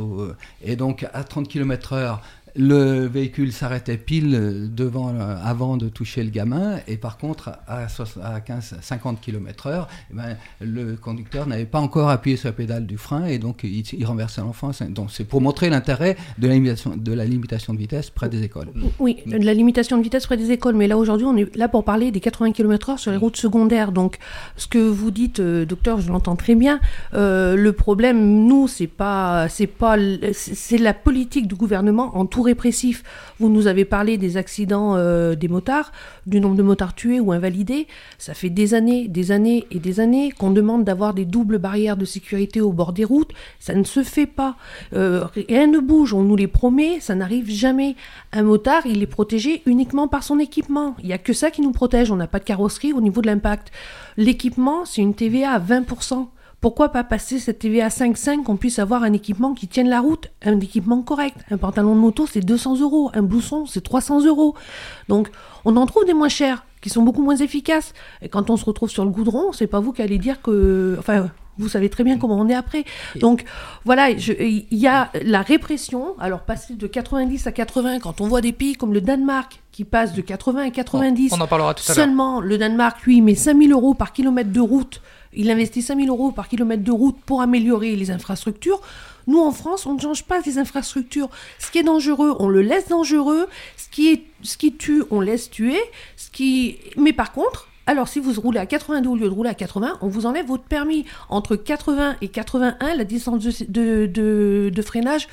[0.62, 2.20] et donc à 30 km/h,
[2.56, 7.88] le véhicule s'arrêtait pile devant, euh, avant de toucher le gamin, et par contre, à,
[8.24, 12.98] à 15, 50 km/h, ben, le conducteur n'avait pas encore appuyé sur la pédale du
[12.98, 14.72] frein, et donc il, il renversait l'enfant.
[14.90, 18.44] Donc c'est pour montrer l'intérêt de, la limitation, de la limitation de vitesse près des
[18.44, 18.70] écoles.
[19.00, 21.68] Oui, de la limitation de vitesse près des écoles, mais là aujourd'hui, on est là
[21.68, 23.92] pour parler des 80 km/h sur les routes secondaires.
[23.92, 24.18] Donc
[24.56, 26.80] ce que vous dites, euh, docteur, je l'entends très bien.
[27.14, 29.98] Euh, le problème, nous, c'est pas, c'est pas,
[30.32, 33.04] c'est la politique du gouvernement en tout répressif.
[33.40, 35.92] Vous nous avez parlé des accidents euh, des motards,
[36.26, 37.88] du nombre de motards tués ou invalidés.
[38.18, 41.98] Ça fait des années, des années et des années qu'on demande d'avoir des doubles barrières
[41.98, 43.32] de sécurité au bord des routes.
[43.60, 44.56] Ça ne se fait pas.
[44.94, 47.96] Euh, rien ne bouge, on nous les promet, ça n'arrive jamais.
[48.32, 50.96] Un motard, il est protégé uniquement par son équipement.
[51.00, 52.12] Il n'y a que ça qui nous protège.
[52.12, 53.72] On n'a pas de carrosserie au niveau de l'impact.
[54.18, 56.28] L'équipement, c'est une TVA à 20%.
[56.62, 60.00] Pourquoi pas passer cette TVA à 5,5 qu'on puisse avoir un équipement qui tienne la
[60.00, 61.38] route, un équipement correct?
[61.52, 63.12] Un pantalon de moto, c'est 200 euros.
[63.14, 64.56] Un blouson, c'est 300 euros.
[65.08, 65.30] Donc,
[65.64, 67.94] on en trouve des moins chers, qui sont beaucoup moins efficaces.
[68.22, 70.96] Et quand on se retrouve sur le goudron, c'est pas vous qui allez dire que.
[71.00, 72.84] Enfin, vous savez très bien comment on est après.
[73.16, 73.46] Donc
[73.86, 76.16] voilà, il y a la répression.
[76.20, 79.84] Alors passer de 90 à 80, quand on voit des pays comme le Danemark qui
[79.84, 81.96] passe de 80 à 90, on en parlera tout à l'heure.
[81.96, 85.02] seulement le Danemark, lui, met 5000 euros par kilomètre de route.
[85.36, 88.82] Il investit 5000 euros par kilomètre de route pour améliorer les infrastructures.
[89.28, 91.30] Nous, en France, on ne change pas les infrastructures.
[91.60, 93.48] Ce qui est dangereux, on le laisse dangereux.
[93.78, 95.80] Ce qui, est, ce tue, on laisse tuer.
[96.16, 96.30] Ce.
[96.98, 100.00] Mais par contre, alors, si vous roulez à 82 au lieu de rouler à 80,
[100.02, 101.06] on vous enlève votre permis.
[101.30, 105.28] Entre 80 et 81, la distance de freinage,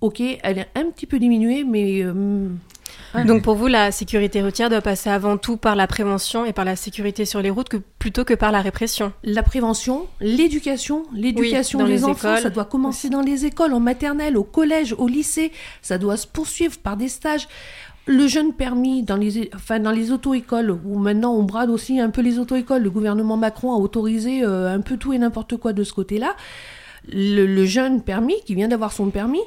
[0.00, 2.02] ok, elle est un petit peu diminuée, mais.
[2.02, 2.48] Euh,
[3.14, 3.24] ouais.
[3.24, 6.64] Donc pour vous, la sécurité routière doit passer avant tout par la prévention et par
[6.64, 9.12] la sécurité sur les routes que, plutôt que par la répression.
[9.24, 12.42] La prévention, l'éducation, l'éducation Oui, des les enfants, écoles.
[12.42, 16.26] ça doit commencer dans les écoles, en maternelle, au collège, au lycée, ça doit se
[16.26, 17.48] poursuivre par des stages.
[18.06, 22.10] Le jeune permis dans les, enfin, dans les auto-écoles, où maintenant on brade aussi un
[22.10, 25.72] peu les auto-écoles, le gouvernement Macron a autorisé euh, un peu tout et n'importe quoi
[25.72, 26.34] de ce côté-là.
[27.12, 29.42] Le, le jeune permis, qui vient d'avoir son permis,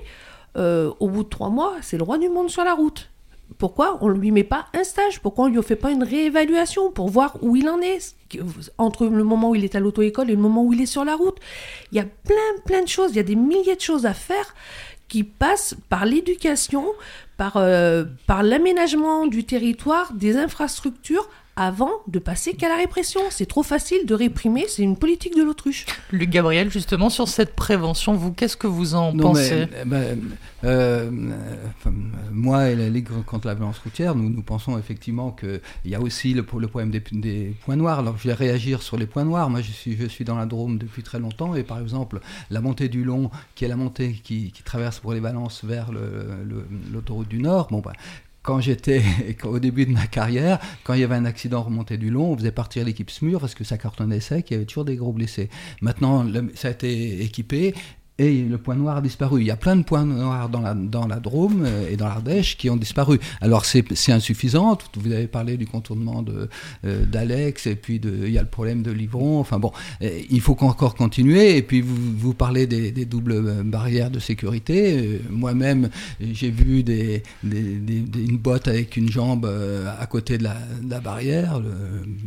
[0.55, 3.09] euh, au bout de trois mois, c'est le roi du monde sur la route.
[3.57, 5.19] Pourquoi on ne lui met pas un stage?
[5.19, 8.15] Pourquoi on ne lui fait pas une réévaluation pour voir où il en est?
[8.77, 11.05] Entre le moment où il est à l'auto-école et le moment où il est sur
[11.05, 11.37] la route.
[11.91, 14.13] Il y a plein, plein de choses, il y a des milliers de choses à
[14.13, 14.55] faire
[15.07, 16.85] qui passent par l'éducation,
[17.37, 23.21] par, euh, par l'aménagement du territoire, des infrastructures, avant de passer qu'à la répression.
[23.29, 25.85] C'est trop facile de réprimer, c'est une politique de l'autruche.
[26.11, 29.67] Luc Gabriel, justement, sur cette prévention, vous, qu'est-ce que vous en Non, pensez?
[29.85, 30.19] mais, ben,
[30.63, 31.11] euh,
[31.77, 31.93] enfin,
[32.31, 36.01] moi et la Ligue contre la violence routière, nous, nous pensons effectivement qu'il y a
[36.01, 37.99] aussi le, le problème des, des, points noirs.
[37.99, 39.49] Alors je vais réagir sur les points noirs.
[39.49, 42.61] Moi je suis, je suis dans la Drôme depuis très longtemps et par exemple la
[42.61, 45.89] montée du Long, qui est la montée qui, qui traverse pour les Valences vers
[46.91, 47.93] l'autoroute du Nord, bon, ben,
[48.43, 49.01] quand j'étais
[49.43, 52.37] au début de ma carrière, quand il y avait un accident remonté du long, on
[52.37, 55.13] faisait partir l'équipe SMUR parce que ça cartonnait sec, il y avait toujours des gros
[55.13, 55.49] blessés.
[55.81, 57.73] Maintenant, ça a été équipé
[58.19, 59.41] et le point noir a disparu.
[59.41, 62.57] Il y a plein de points noirs dans la, dans la Drôme et dans l'Ardèche
[62.57, 63.19] qui ont disparu.
[63.41, 66.23] Alors c'est insuffisant, vous avez parlé du contournement
[66.85, 69.71] euh, d'Alex, et puis de, il y a le problème de Livron, enfin bon,
[70.01, 75.21] il faut encore continuer, et puis vous, vous parlez des, des doubles barrières de sécurité.
[75.29, 75.89] Moi-même,
[76.21, 80.89] j'ai vu des, des, une botte avec une jambe euh, à côté de la, de
[80.89, 81.61] la barrière,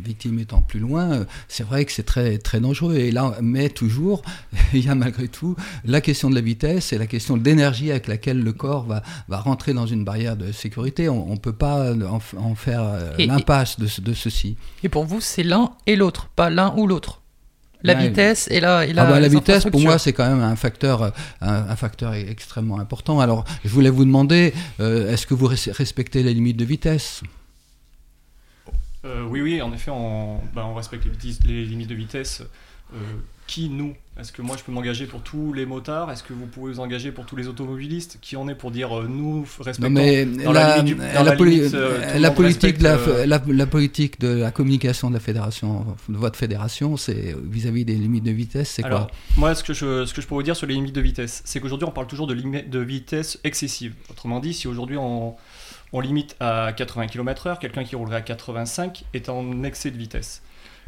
[0.03, 2.95] victime étant plus loin, c'est vrai que c'est très, très dangereux.
[2.95, 4.21] Et là, mais toujours,
[4.73, 7.91] il y a malgré tout la question de la vitesse et la question de l'énergie
[7.91, 11.09] avec laquelle le corps va, va rentrer dans une barrière de sécurité.
[11.09, 12.83] On ne peut pas en, en faire
[13.17, 14.57] l'impasse de, de, ceci.
[14.83, 17.21] Et pour vous, c'est l'un et l'autre, pas l'un ou l'autre
[17.83, 20.27] la ouais, vitesse et la, et la, ah bah, la vitesse pour moi c'est quand
[20.27, 21.11] même un facteur un,
[21.41, 26.33] un, facteur extrêmement important alors je voulais vous demander euh, est-ce que vous respectez les
[26.33, 27.21] limites de vitesse?
[29.05, 32.41] Euh, oui oui en effet on, bah, on respecte les, les, limites de vitesse
[32.93, 32.97] euh,
[33.47, 36.45] qui nous Est-ce que moi je peux m'engager pour tous les motards Est-ce que vous
[36.45, 39.89] pouvez vous engager pour tous les automobilistes Qui en est pour dire euh, nous respectons
[39.89, 42.95] non, mais dans la, la, du, dans la, la, poli limite, euh, politique de la,
[42.97, 43.25] euh...
[43.25, 48.25] la, politique de la communication de la fédération, de votre fédération, c'est vis-à-vis des limites
[48.25, 50.67] de vitesse, c'est quoi Moi, ce que, je, ce que je peux vous dire sur
[50.67, 53.93] les limites de vitesse, c'est qu'aujourd'hui on parle toujours de vitesse excessive.
[54.09, 55.35] Autrement dit, si aujourd'hui on,
[55.93, 60.41] on limite à 80 km/h, quelqu'un qui roulerait à 85 est en excès de vitesse.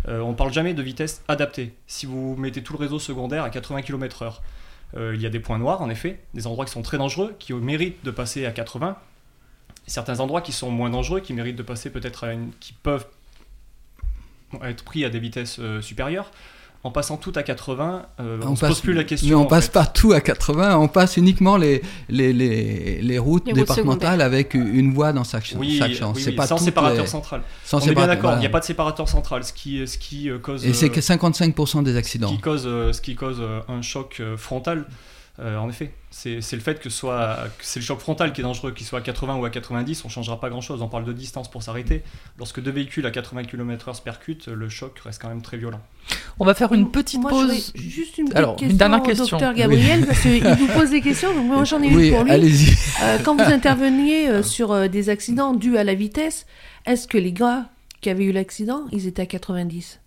[0.08, 1.74] Euh, on ne parle jamais de vitesse adaptée.
[1.88, 4.40] Si vous mettez tout le réseau secondaire à 80 km/h,
[4.98, 7.36] euh, il y a des points noirs, en effet, des endroits qui sont très dangereux,
[7.38, 8.98] qui méritent de passer à 80.
[9.88, 12.52] Certains endroits qui sont moins dangereux, qui méritent de passer peut-être à une.
[12.60, 13.08] qui peuvent
[14.64, 16.32] être pris à des vitesses euh, supérieures.
[16.84, 19.28] En passant tout à 80, euh, on ne se pose plus la question.
[19.28, 19.74] Mais on passe fait.
[19.74, 24.54] pas tout à 80, on passe uniquement les, les, les, les routes les départementales avec
[24.54, 26.14] une voie dans chaque, oui, chaque champ.
[26.16, 27.08] Oui, oui, pas sans séparateur les...
[27.10, 27.42] central.
[27.66, 28.38] Sans on est bien d'accord, voilà.
[28.38, 30.66] il n'y a pas de séparateur central, ce qui, ce qui cause.
[30.66, 32.30] Et c'est que 55% des accidents.
[32.30, 34.86] Ce qui cause, ce qui cause un choc frontal.
[35.42, 38.86] Euh, en effet, c'est le fait que, c'est le choc frontal qui est dangereux, qu'il
[38.86, 40.82] soit à 80 ou à 90, on changera pas grand-chose.
[40.82, 42.04] On parle de distance pour s'arrêter.
[42.38, 45.80] Lorsque deux véhicules à 80 km/h se percutent, le choc reste quand même très violent.
[46.40, 47.72] On va faire une petite Moi, pause.
[47.76, 49.26] juste une petite Alors, question une dernière au question.
[49.38, 50.06] docteur Gabriel, Oui.
[50.08, 52.32] parce qu'il vous pose des questions, donc moi j'en ai Oui, une pour lui.
[52.32, 52.76] allez-y.
[53.04, 56.46] Euh, quand vous interveniez euh, sur euh, des accidents dus à la vitesse,
[56.86, 57.70] est-ce que les gars
[58.02, 60.00] qui avaient eu l'accident, ils étaient à 90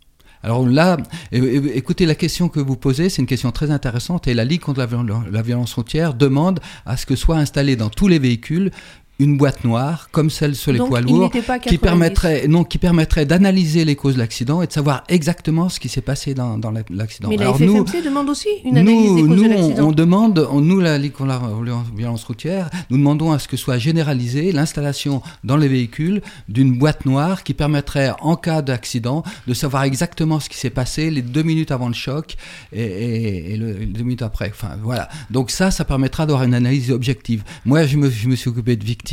[0.42, 0.96] Alors là,
[1.31, 4.81] écoutez, la question que vous posez, c'est une question très intéressante et la Ligue contre
[4.81, 8.72] la violence routière demande à ce que soit installée dans tous les véhicules
[9.18, 11.79] une boîte noire comme celle sur les Donc, poids lourds qui 90.
[11.79, 15.88] permettrait non qui permettrait d'analyser les causes de l'accident et de savoir exactement ce qui
[15.88, 17.29] s'est passé dans, dans la- l'accident.
[17.29, 19.88] Mais la FFMC demande aussi une analyse des nous, causes nous, on, l'accident.
[19.88, 23.46] on demande, on- nous, la Ligue contre la violence- violence routière, nous demandons à ce
[23.46, 29.22] que soit généralisée l'installation dans les véhicules d'une boîte noire qui permettrait, en cas d'accident,
[29.46, 32.35] de savoir exactement ce qui s'est passé les deux minutes avant le choc
[32.72, 34.51] et, et- et le, les deux minutes après.
[34.53, 35.09] Enfin, voilà.
[35.31, 37.44] Donc ça, ça permettra d'avoir une analyse objective.
[37.66, 39.12] Moi, je me, je me suis occupé de victimes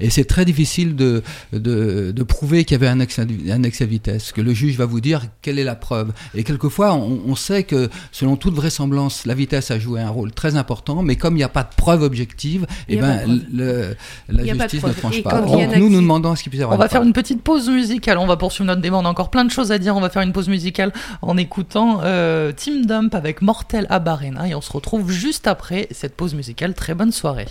[0.00, 3.84] et c'est très difficile de, de, de prouver qu'il y avait un excès, un excès
[3.86, 6.12] de vitesse, que le juge va vous dire quelle est la preuve.
[6.34, 10.32] Et quelquefois, on, on sait que, selon toute vraisemblance, la vitesse a joué un rôle
[10.32, 13.96] très important, mais comme il n'y a pas de preuve objective, eh ben, le-
[14.28, 15.40] la justice ne tranche Et pas.
[15.40, 17.08] Donc nous, nous demandons à ce qu'il puisse y avoir On va faire preuve.
[17.08, 18.18] une petite pause musicale.
[18.18, 18.96] On va poursuivre notre débat.
[18.98, 19.96] On a encore plein de choses à dire.
[19.96, 24.48] On va faire une pause musicale en écoutant euh, Team Dump avec Mortel Abarena.
[24.48, 26.74] Et on se retrouve juste après cette pause musicale.
[26.74, 27.46] Très bonne soirée.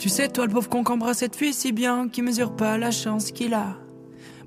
[0.00, 2.90] Tu sais, toi, le pauvre con qu'embrasse cette fille si bien, qui mesure pas la
[2.90, 3.76] chance qu'il a.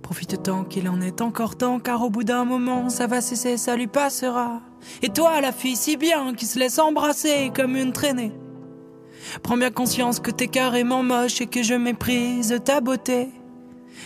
[0.01, 3.57] Profite tant qu'il en est encore temps, car au bout d'un moment, ça va cesser,
[3.57, 4.63] ça lui passera.
[5.03, 8.31] Et toi, la fille si bien, qui se laisse embrasser comme une traînée.
[9.43, 13.29] Prends bien conscience que t'es carrément moche et que je méprise ta beauté.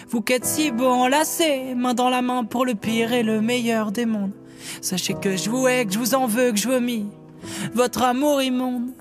[0.10, 3.40] Vous qui êtes si beau enlacés, main dans la main pour le pire et le
[3.40, 4.34] meilleur des mondes.
[4.82, 7.06] Sachez que je vous hais, que je vous en veux, que je vomis
[7.74, 8.92] votre amour immonde.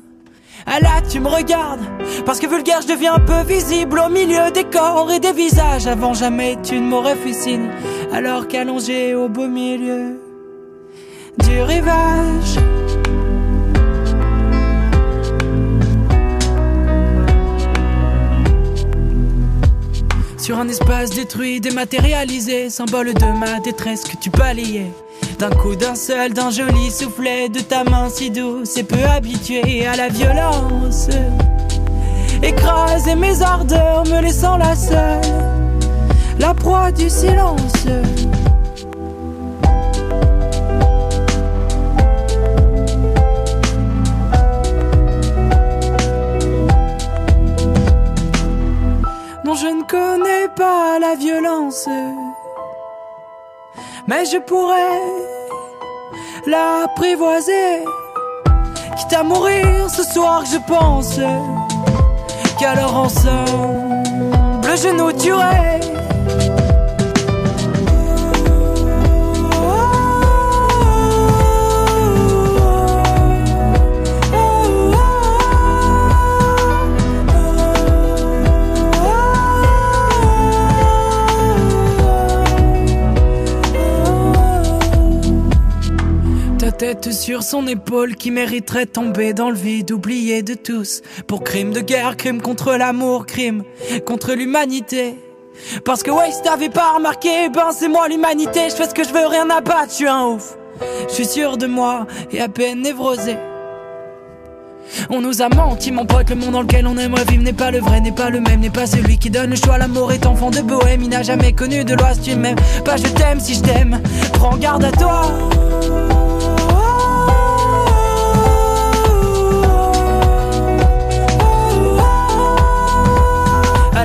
[0.64, 1.80] Ah là, tu me regardes,
[2.24, 5.86] parce que vulgaire, je deviens un peu visible au milieu des corps et des visages.
[5.86, 7.60] Avant jamais, tu ne m'aurais fait
[8.12, 10.20] alors qu'allongé au beau milieu
[11.38, 12.58] du rivage.
[20.38, 24.92] Sur un espace détruit, dématérialisé, symbole de ma détresse que tu balayais.
[25.38, 29.86] D'un coup d'un seul, d'un joli soufflet de ta main si douce et peu habituée
[29.86, 31.08] à la violence.
[32.42, 35.20] Écraser mes ardeurs, me laissant la seule,
[36.38, 37.84] la proie du silence.
[49.44, 51.88] Non, je ne connais pas la violence,
[54.06, 55.00] mais je pourrais
[56.46, 57.84] l'apprivoiser.
[58.96, 61.18] Quitte à mourir ce soir, je pense
[62.58, 63.76] qu'alors ensemble
[64.76, 65.95] je nous tuerai.
[86.76, 91.00] Tête sur son épaule qui mériterait tomber dans le vide, oublié de tous.
[91.26, 93.64] Pour crime de guerre, crime contre l'amour, crime
[94.04, 95.14] contre l'humanité.
[95.84, 99.04] Parce que ouais, si t'avais pas remarqué, ben c'est moi l'humanité, je fais ce que
[99.04, 100.56] je veux, rien à battre, je suis un ouf.
[101.08, 103.36] Je suis sûr de moi et à peine névrosé.
[105.08, 107.70] On nous a menti, mon pote, le monde dans lequel on aimerait vivre n'est pas
[107.70, 109.78] le vrai, n'est pas le même, n'est pas celui qui donne le choix.
[109.78, 112.12] L'amour est enfant de bohème, il n'a jamais connu de loi.
[112.14, 114.00] Si tu m'aimes, pas je t'aime si je t'aime.
[114.34, 115.22] Prends garde à toi.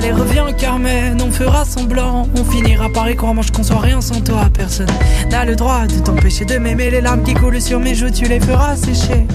[0.02, 2.26] Allez reviens Carmen, on fera semblant.
[2.36, 4.88] On finira par y croire, moi je conçois rien sans toi Personne
[5.30, 6.90] n'a le droit de t'empêcher de m'aimer.
[6.90, 9.28] Les larmes qui coulent sur mes joues, tu les feras sécher.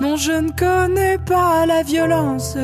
[0.00, 2.56] Non je ne connais pas la violence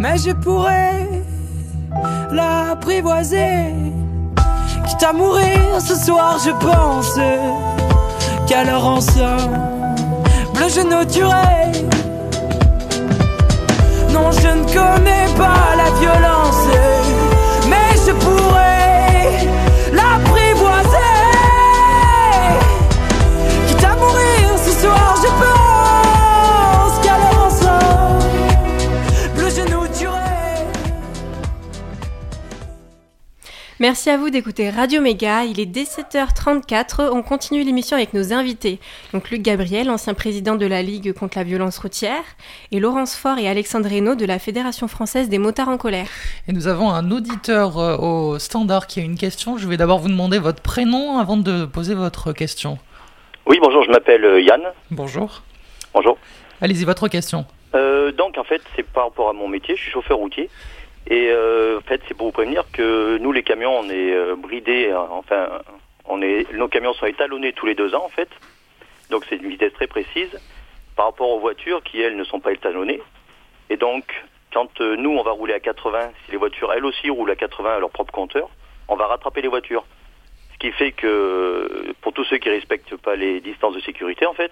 [0.00, 1.06] Mais je pourrais
[2.32, 3.72] l'apprivoiser
[4.86, 7.18] Quitte à mourir ce soir, je pense
[8.46, 9.58] qu'alors ensemble,
[10.68, 11.72] je nous tuerai.
[14.12, 16.66] Non, je ne connais pas la violence,
[17.68, 18.35] mais je pourrais
[33.78, 35.44] Merci à vous d'écouter Radio Méga.
[35.44, 37.10] Il est 17h34.
[37.12, 38.78] On continue l'émission avec nos invités.
[39.12, 42.22] Donc Luc Gabriel, ancien président de la Ligue contre la violence routière,
[42.72, 46.06] et Laurence Faure et Alexandre Reynaud de la Fédération française des motards en colère.
[46.48, 49.58] Et nous avons un auditeur euh, au standard qui a une question.
[49.58, 52.78] Je vais d'abord vous demander votre prénom avant de poser votre question.
[53.44, 54.62] Oui, bonjour, je m'appelle euh, Yann.
[54.90, 55.42] Bonjour.
[55.92, 56.16] Bonjour.
[56.62, 57.44] Allez-y, votre question.
[57.74, 59.76] Euh, donc, en fait, c'est par rapport à mon métier.
[59.76, 60.48] Je suis chauffeur routier.
[61.08, 64.34] Et euh, en fait, c'est pour vous prévenir que nous, les camions, on est euh,
[64.36, 64.88] bridés.
[64.88, 65.48] euh, Enfin,
[66.04, 68.28] on est, nos camions sont étalonnés tous les deux ans, en fait.
[69.10, 70.38] Donc, c'est une vitesse très précise
[70.96, 73.00] par rapport aux voitures qui, elles, ne sont pas étalonnées.
[73.70, 74.04] Et donc,
[74.52, 77.36] quand euh, nous, on va rouler à 80, si les voitures, elles aussi, roulent à
[77.36, 78.48] 80 à leur propre compteur,
[78.88, 79.84] on va rattraper les voitures.
[80.54, 84.32] Ce qui fait que, pour tous ceux qui respectent pas les distances de sécurité, en
[84.32, 84.50] fait,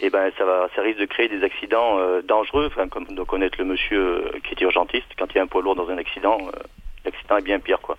[0.00, 3.24] eh ben, ça, va, ça risque de créer des accidents euh, dangereux, enfin, comme doit
[3.24, 5.08] connaître le monsieur euh, qui est urgentiste.
[5.18, 6.58] Quand il y a un poids lourd dans un accident, euh,
[7.04, 7.96] l'accident est bien pire, quoi.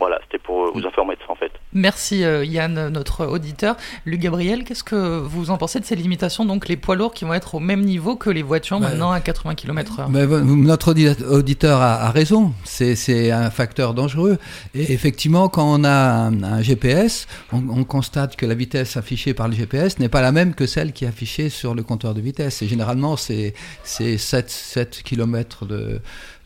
[0.00, 1.52] Voilà, c'était pour euh, vous informer de ça, en fait.
[1.72, 3.76] Merci euh, Yann, notre auditeur.
[4.06, 7.24] Luc Gabriel, qu'est-ce que vous en pensez de ces limitations Donc les poids lourds qui
[7.24, 10.10] vont être au même niveau que les voitures maintenant à 80 km/h.
[10.10, 14.38] Notre audi- auditeur a, a raison, c'est un facteur dangereux.
[14.74, 19.34] Et effectivement, quand on a un, un GPS, on, on constate que la vitesse affichée
[19.34, 22.14] par le GPS n'est pas la même que celle qui est affichée sur le compteur
[22.14, 22.62] de vitesse.
[22.62, 26.00] Et généralement, c'est c'est 7, 7 km de...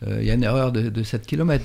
[0.07, 1.63] euh, Il y a une erreur de, de 7 km.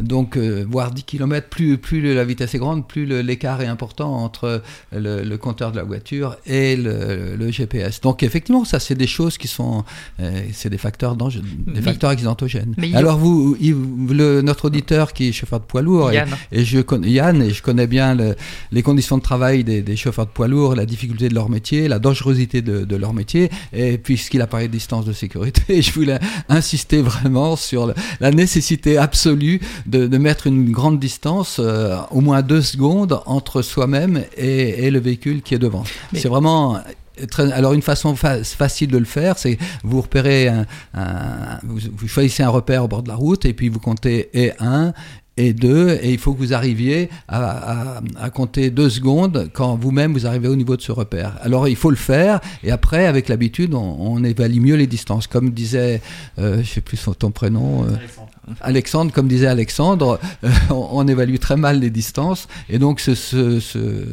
[0.00, 4.14] Donc, euh, voire 10 km, plus, plus la vitesse est grande, plus l'écart est important
[4.14, 4.62] entre
[4.94, 8.00] le, le compteur de la voiture et le, le GPS.
[8.00, 9.84] Donc, effectivement, ça, c'est des choses qui sont...
[10.20, 12.74] euh, c'est des facteurs, dangereux, des Mais- facteurs accidentogènes.
[12.94, 16.28] Alors, vous, le- notre auditeur qui est chauffeur de poids lourd, et- Yann.
[16.50, 18.34] et, je connais Yann, et je connais bien le-
[18.70, 21.88] les conditions de travail des, des chauffeurs de poids lourds, la difficulté de leur métier,
[21.88, 25.92] la dangerosité de, de leur métier, et puisqu'il a parlé de distance de sécurité, je
[25.92, 26.18] voulais
[26.48, 32.20] insister vraiment sur le- la nécessité absolue de, de mettre une grande distance, euh, au
[32.20, 35.84] moins deux secondes, entre soi-même et, et le véhicule qui est devant.
[36.12, 36.78] Mais- C'est vraiment
[37.54, 42.08] alors une façon fa- facile de le faire, c'est vous repérez un, un- vous, vous
[42.08, 44.92] choisissez un repère au bord de la route et puis vous comptez et 1
[45.36, 50.12] et 2 et il faut que vous arriviez à, à- compter deux secondes quand vous-même
[50.12, 51.38] vous arrivez au niveau de ce repère.
[51.42, 55.26] Alors il faut le faire et après avec l'habitude on, évalue mieux les distances.
[55.26, 56.00] Comme disait,
[56.38, 57.84] euh, je sais plus ton prénom.
[57.84, 57.88] euh,
[59.12, 63.60] comme disait Alexandre, euh, on, on évalue très mal les distances et donc ce, ce,
[63.60, 64.06] ce-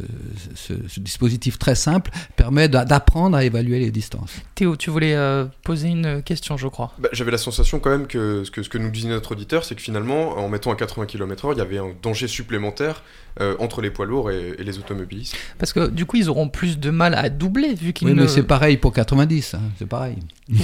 [0.55, 4.31] ce- ce dispositif très simple permet d'a- d'apprendre à évaluer les distances.
[4.55, 6.93] Théo, tu voulais euh, poser une question, je crois.
[6.99, 9.63] Bah, J'avais la sensation quand même que ce, que ce que nous disait notre auditeur,
[9.65, 13.03] c'est que finalement, en mettant à 80 km/h, il y avait un danger supplémentaire
[13.41, 15.35] euh, entre les poids lourds et, et les automobilistes.
[15.57, 18.21] Parce que du coup, ils auront plus de mal à doubler vu qu'ils Oui, ne...
[18.23, 20.17] mais c'est pareil pour 90, hein, c'est pareil.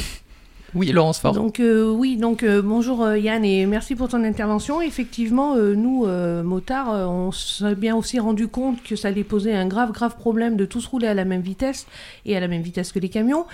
[0.75, 1.31] Oui, Laurence Fort.
[1.31, 4.81] Donc euh, oui, donc euh, bonjour euh, Yann et merci pour ton intervention.
[4.81, 6.05] Effectivement, nous
[6.43, 10.57] motards, on s'est bien aussi rendu compte que ça allait poser un grave grave problème
[10.57, 11.87] de tous rouler à la même vitesse
[12.25, 13.45] et à la même vitesse que les camions,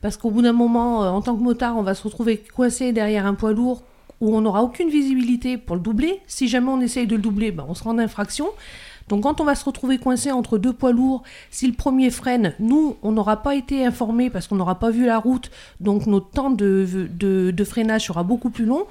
[0.00, 3.26] parce qu'au bout d'un moment, en tant que motard, on va se retrouver coincé derrière
[3.26, 3.82] un poids lourd
[4.20, 6.20] où on n'aura aucune visibilité pour le doubler.
[6.26, 8.46] Si jamais on essaye de le doubler, ben, on se rend en infraction.
[9.08, 12.54] Donc quand on va se retrouver coincé entre deux poids lourds, si le premier freine,
[12.58, 15.50] nous, on n'aura pas été informé parce qu'on n'aura pas vu la route,
[15.80, 18.86] donc notre temps de, de, de freinage sera beaucoup plus long.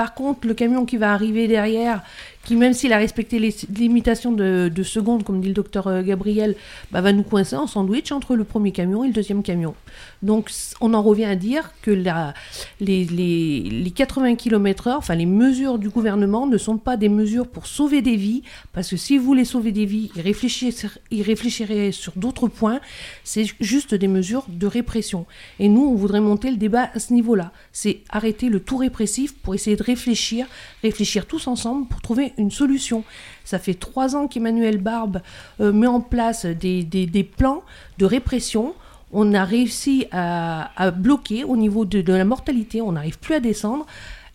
[0.00, 2.02] Par contre, le camion qui va arriver derrière,
[2.44, 6.02] qui même s'il a respecté les limitations de, de secondes, comme dit le docteur euh,
[6.02, 6.56] Gabriel,
[6.90, 9.74] bah, va nous coincer en sandwich entre le premier camion et le deuxième camion.
[10.22, 15.78] Donc on en revient à dire que les, les, les 80 km/h, enfin les mesures
[15.78, 18.42] du gouvernement ne sont pas des mesures pour sauver des vies,
[18.72, 22.80] parce que si vous voulez sauver des vies, ils réfléchiraient sur d'autres points,
[23.22, 25.26] c'est juste des mesures de répression.
[25.58, 27.52] Et nous, on voudrait monter le débat à ce niveau-là.
[27.72, 30.46] C'est arrêter le tout répressif pour essayer de réfléchir,
[30.82, 33.04] réfléchir tous ensemble pour trouver une solution.
[33.44, 35.20] Ça fait trois ans qu'Emmanuel Barbe
[35.60, 37.62] euh, met en place des, plans
[37.98, 38.74] de répression.
[39.12, 43.40] On a réussi à, bloquer au niveau de, de la mortalité, on n'arrive plus à
[43.40, 43.86] descendre.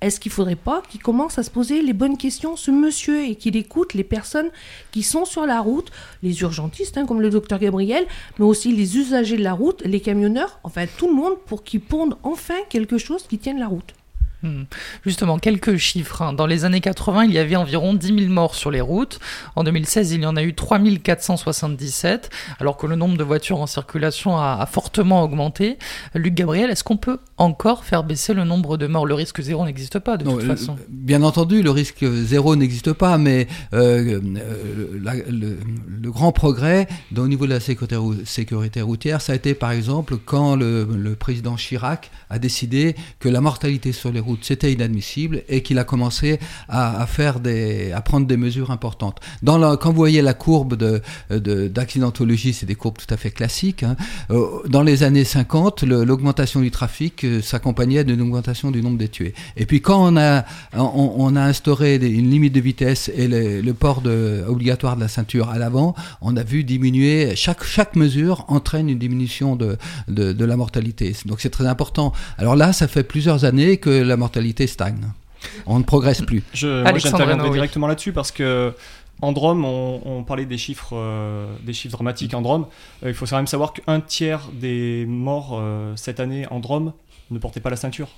[0.01, 3.25] Est-ce qu'il ne faudrait pas qu'il commence à se poser les bonnes questions, ce monsieur,
[3.25, 4.49] et qu'il écoute les personnes
[4.91, 5.89] qui sont sur la route,
[6.21, 8.05] les urgentistes, hein, comme le docteur Gabriel,
[8.37, 11.81] mais aussi les usagers de la route, les camionneurs, enfin tout le monde, pour qu'ils
[11.81, 13.93] pondent enfin quelque chose qui tienne la route.
[14.45, 14.63] Hmm.
[15.05, 16.21] Justement, quelques chiffres.
[16.21, 16.33] hein.
[16.33, 19.19] Dans les années 80, il y avait environ 10 000 morts sur les routes.
[19.55, 22.29] En 2016, il y en a eu 3 477,
[22.59, 25.77] alors que le nombre de voitures en circulation a, a fortement augmenté.
[26.13, 29.05] Luc Gabriel, est-ce qu'on peut encore faire baisser le nombre de morts?
[29.05, 30.75] Le risque zéro n'existe pas, de Non, toute euh, façon.
[30.89, 35.57] Bien entendu, le risque zéro n'existe pas, mais euh, euh, la- le,
[36.01, 36.87] le grand progrès
[37.17, 40.85] au niveau de la sécurité, rou- sécurité routière, ça a été par exemple quand le,
[40.95, 45.79] le président Chirac a décidé que la mortalité sur les routes c'était inadmissible et qu'il
[45.79, 49.19] a commencé à, faire des, à prendre des mesures importantes.
[49.45, 53.83] Quand vous voyez la courbe de, de, d'accidentologie, c'est des courbes tout à fait classiques.
[53.83, 53.95] Hein.
[54.31, 59.09] Euh, dans les années 50, l'augmentation du trafic euh, s'accompagnait d'une augmentation du nombre des
[59.09, 59.33] tués.
[59.57, 64.03] Et puis quand on a, on, a instauré une limite de vitesse et le, port
[64.47, 68.97] obligatoire de la ceinture à l'avant, on a vu diminuer, chaque, chaque mesure entraîne une
[68.97, 69.77] diminution de,
[70.07, 71.15] de, de la mortalité.
[71.25, 72.13] Donc c'est très important.
[72.37, 75.11] Alors là, ça fait plusieurs années que la mortalité stagne.
[75.65, 76.43] On ne progresse plus.
[76.53, 78.73] Je, moi, j'interviendrai directement là-dessus parce que
[79.21, 82.67] en Drôme, on, on parlait des chiffres, euh, des chiffres dramatiques en Drôme.
[83.03, 86.93] Euh, il faut quand même savoir qu'un tiers des morts euh, cette année en Drôme
[87.31, 88.09] ne portaient pas la ceinture.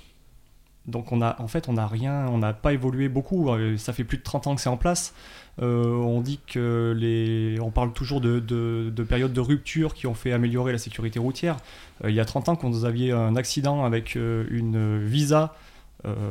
[0.88, 3.50] Donc on a, en fait, on n'a rien, on n'a pas évolué beaucoup.
[3.50, 5.14] Euh, ça fait plus de 30 ans que c'est en place.
[5.60, 10.06] Euh, on dit que les, on parle toujours de, de, de, périodes de rupture qui
[10.06, 11.56] ont fait améliorer la sécurité routière.
[12.04, 15.54] Euh, il y a 30 ans, quand vous aviez un accident avec euh, une Visa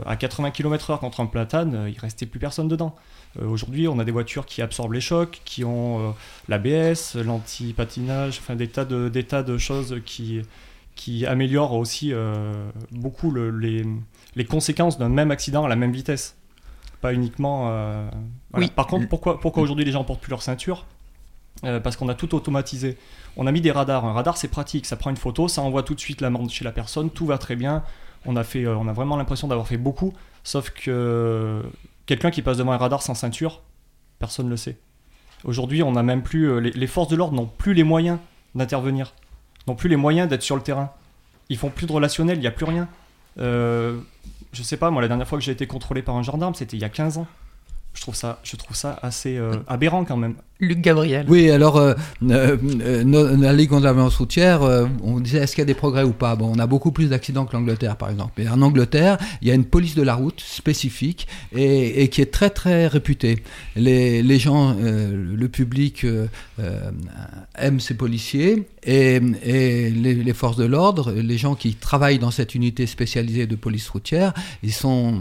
[0.06, 2.96] à 80 km/h contre un platane, il restait plus personne dedans.
[3.42, 6.16] Aujourd'hui, on a des voitures qui absorbent les chocs, qui ont
[6.48, 10.42] l'ABS, l'anti-patinage, enfin des tas de, des tas de choses qui,
[10.96, 12.14] qui améliorent aussi
[12.92, 13.86] beaucoup le, les,
[14.36, 16.38] les conséquences d'un même accident à la même vitesse
[17.02, 17.70] pas uniquement.
[17.70, 18.10] Euh,
[18.52, 18.66] voilà.
[18.66, 18.72] Oui.
[18.76, 20.86] Par contre, pourquoi, pourquoi aujourd'hui les gens portent plus leur ceinture?
[21.64, 22.98] Euh, Parce qu'on a tout automatisé.
[23.36, 24.06] On a mis des radars.
[24.06, 24.86] Un radar, c'est pratique.
[24.86, 27.26] Ça prend une photo, ça envoie tout de suite la mort chez la personne, tout
[27.26, 27.84] va très bien.
[28.28, 30.14] On a, fait, euh, on a vraiment l'impression d'avoir fait beaucoup.
[30.44, 31.64] Sauf que
[32.06, 33.62] quelqu'un qui passe devant un radar sans ceinture,
[34.20, 34.78] personne ne le sait.
[35.44, 36.50] Aujourd'hui, on n'a même plus.
[36.50, 38.20] euh, les, forces de l'ordre n'ont plus les moyens
[38.56, 39.14] d'intervenir,
[39.68, 40.92] n'ont plus les moyens d'être sur le terrain.
[41.50, 42.88] Ils font plus de relationnel, il n'y a plus rien.
[43.40, 44.00] Euh,
[44.52, 46.76] je sais pas, moi, la dernière fois que j'ai été contrôlé par un gendarme, c'était
[46.76, 47.28] il y a 15 ans.
[47.98, 50.36] Je trouve ça, je trouve ça assez euh, aberrant quand même.
[50.60, 51.26] Luc Gabriel.
[51.28, 55.54] Oui, alors, euh, euh, euh, la Ligue contre la violence routière, euh, on disait est-ce
[55.56, 56.36] qu'il y a des progrès ou pas?
[56.36, 58.40] Bon, on a beaucoup plus d'accidents que l'Angleterre, par exemple.
[58.40, 62.22] Et en Angleterre, il y a une police de la route spécifique et, et qui
[62.22, 63.44] est très, très réputée.
[63.76, 66.28] Les, les gens, euh, le public euh,
[66.60, 66.92] euh,
[67.56, 72.32] aime ces policiers et, et les, les, forces de l'ordre, les gens qui travaillent dans
[72.32, 74.34] cette unité spécialisée de police routière,
[74.64, 75.20] ils, sont,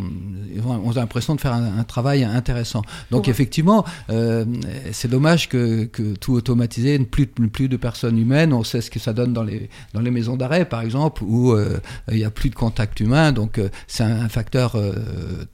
[0.55, 2.83] ils ont l'impression de faire un, un, travail intéressant.
[3.11, 3.31] Donc, ouais.
[3.31, 4.45] effectivement, euh,
[4.93, 8.53] c'est dommage que, que, tout automatisé, plus, plus de personnes humaines.
[8.53, 11.51] On sait ce que ça donne dans les, dans les maisons d'arrêt, par exemple, où
[11.53, 13.33] euh, il n'y a plus de contact humain.
[13.33, 14.77] Donc, euh, c'est un, un, facteur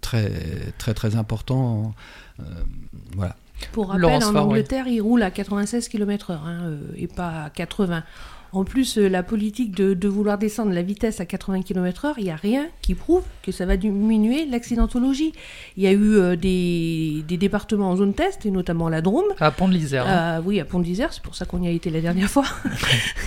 [0.01, 0.31] très,
[0.77, 1.95] très, très important.
[3.17, 3.37] voilà.
[3.71, 4.95] Pour rappel, Laurence en Angleterre, oui.
[4.95, 8.03] il roule à 96 km/h hein, et pas à 80.
[8.55, 12.25] En plus, euh, la politique de, de, vouloir descendre la vitesse à 80 km/h, il
[12.25, 15.33] n'y a rien qui prouve que ça va diminuer l'accidentologie.
[15.79, 19.25] Il y a eu euh, des, des, départements en zone test, et notamment la Drôme.
[19.41, 20.05] À Pont de l'Isère.
[20.07, 22.29] Euh, oui, à Pont de l'Isère, c'est pour ça qu'on y a été la dernière
[22.29, 22.45] fois.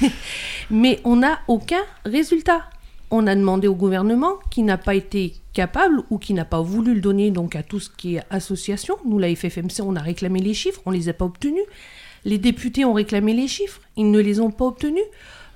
[0.70, 2.62] Mais on n'a aucun résultat.
[3.18, 6.96] On a demandé au gouvernement qui n'a pas été capable ou qui n'a pas voulu
[6.96, 8.98] le donner donc à tout ce qui est association.
[9.06, 11.64] Nous, la FFMC, on a réclamé les chiffres, on ne les a pas obtenus.
[12.26, 15.06] Les députés ont réclamé les chiffres, ils ne les ont pas obtenus.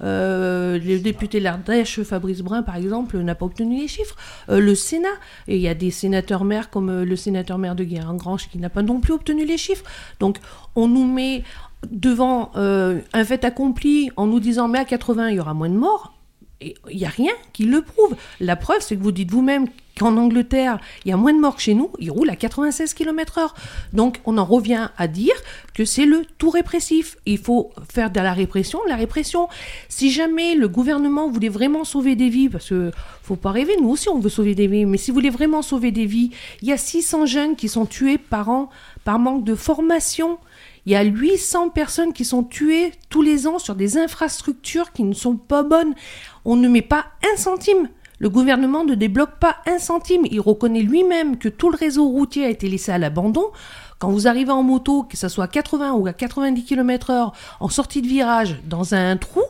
[0.02, 4.16] Euh, le député l'Ardèche, Fabrice Brun, par exemple, n'a pas obtenu les chiffres.
[4.48, 5.10] Euh, le Sénat,
[5.50, 8.58] et il y a des sénateurs maires comme euh, le sénateur maire de Guérin-Grange qui
[8.58, 9.84] n'a pas non plus obtenu les chiffres.
[10.22, 10.38] Donc,
[10.78, 11.44] on nous met
[11.92, 15.78] devant un fait accompli en nous disant mais à 80 il y aura moins de
[15.78, 16.19] morts.
[16.62, 18.16] Il n'y a rien qui le prouve.
[18.40, 19.68] La preuve, c'est que vous dites vous-même
[20.00, 22.94] qu'en Angleterre, il y a moins de morts que chez nous, ils roulent à 96
[22.94, 23.50] km/h.
[23.94, 25.36] Donc on en revient à dire
[25.74, 27.18] que c'est le tout répressif.
[27.26, 29.50] Il faut faire de la répression la répression.
[29.90, 32.92] Si jamais le gouvernement voulait vraiment sauver des vies, parce que
[33.24, 35.62] faut pas rêver, nous aussi on veut sauver des vies, mais si vous voulez vraiment
[35.62, 36.32] sauver des vies,
[36.62, 38.70] il y a 600 jeunes qui sont tués par an
[39.04, 40.40] par manque de formation.
[40.86, 45.04] Il y a 800 personnes qui sont tuées tous les ans sur des infrastructures qui
[45.04, 45.94] ne sont pas bonnes.
[46.46, 47.90] On ne met pas un centime.
[48.20, 50.24] Le gouvernement ne débloque pas un centime.
[50.30, 53.46] Il reconnaît lui-même que tout le réseau routier a été laissé à l'abandon.
[53.98, 57.70] Quand vous arrivez en moto, que ce soit à 80 ou à 90 km/h, en
[57.70, 59.44] sortie de virage, dans un trou,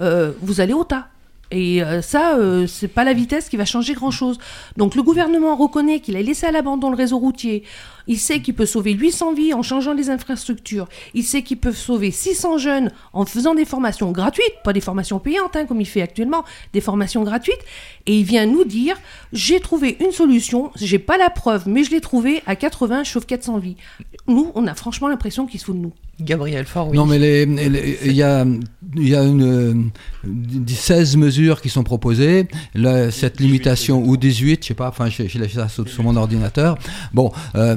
[0.00, 1.08] euh, vous allez au tas.
[1.52, 4.38] Et euh, ça, euh, c'est pas la vitesse qui va changer grand-chose.
[4.78, 7.62] Donc le gouvernement reconnaît qu'il a laissé à l'abandon le réseau routier.
[8.08, 10.88] Il sait qu'il peut sauver 800 vies en changeant les infrastructures.
[11.12, 15.18] Il sait qu'il peut sauver 600 jeunes en faisant des formations gratuites, pas des formations
[15.18, 16.42] payantes hein, comme il fait actuellement,
[16.72, 17.62] des formations gratuites.
[18.06, 18.98] Et il vient nous dire
[19.34, 23.10] j'ai trouvé une solution, j'ai pas la preuve, mais je l'ai trouvée à 80, je
[23.10, 23.76] sauve 400 vies.
[24.26, 25.92] Nous, on a franchement l'impression qu'il se fout de nous.
[26.24, 26.96] Gabriel Faure, oui.
[26.96, 28.44] Non, mais il y a,
[28.96, 29.74] il y a une, euh,
[30.66, 32.48] 16 mesures qui sont proposées.
[33.10, 36.78] Cette limitation, ou 18, je sais pas, enfin, j'ai ça sur, sur mon ordinateur.
[37.12, 37.76] Bon, euh,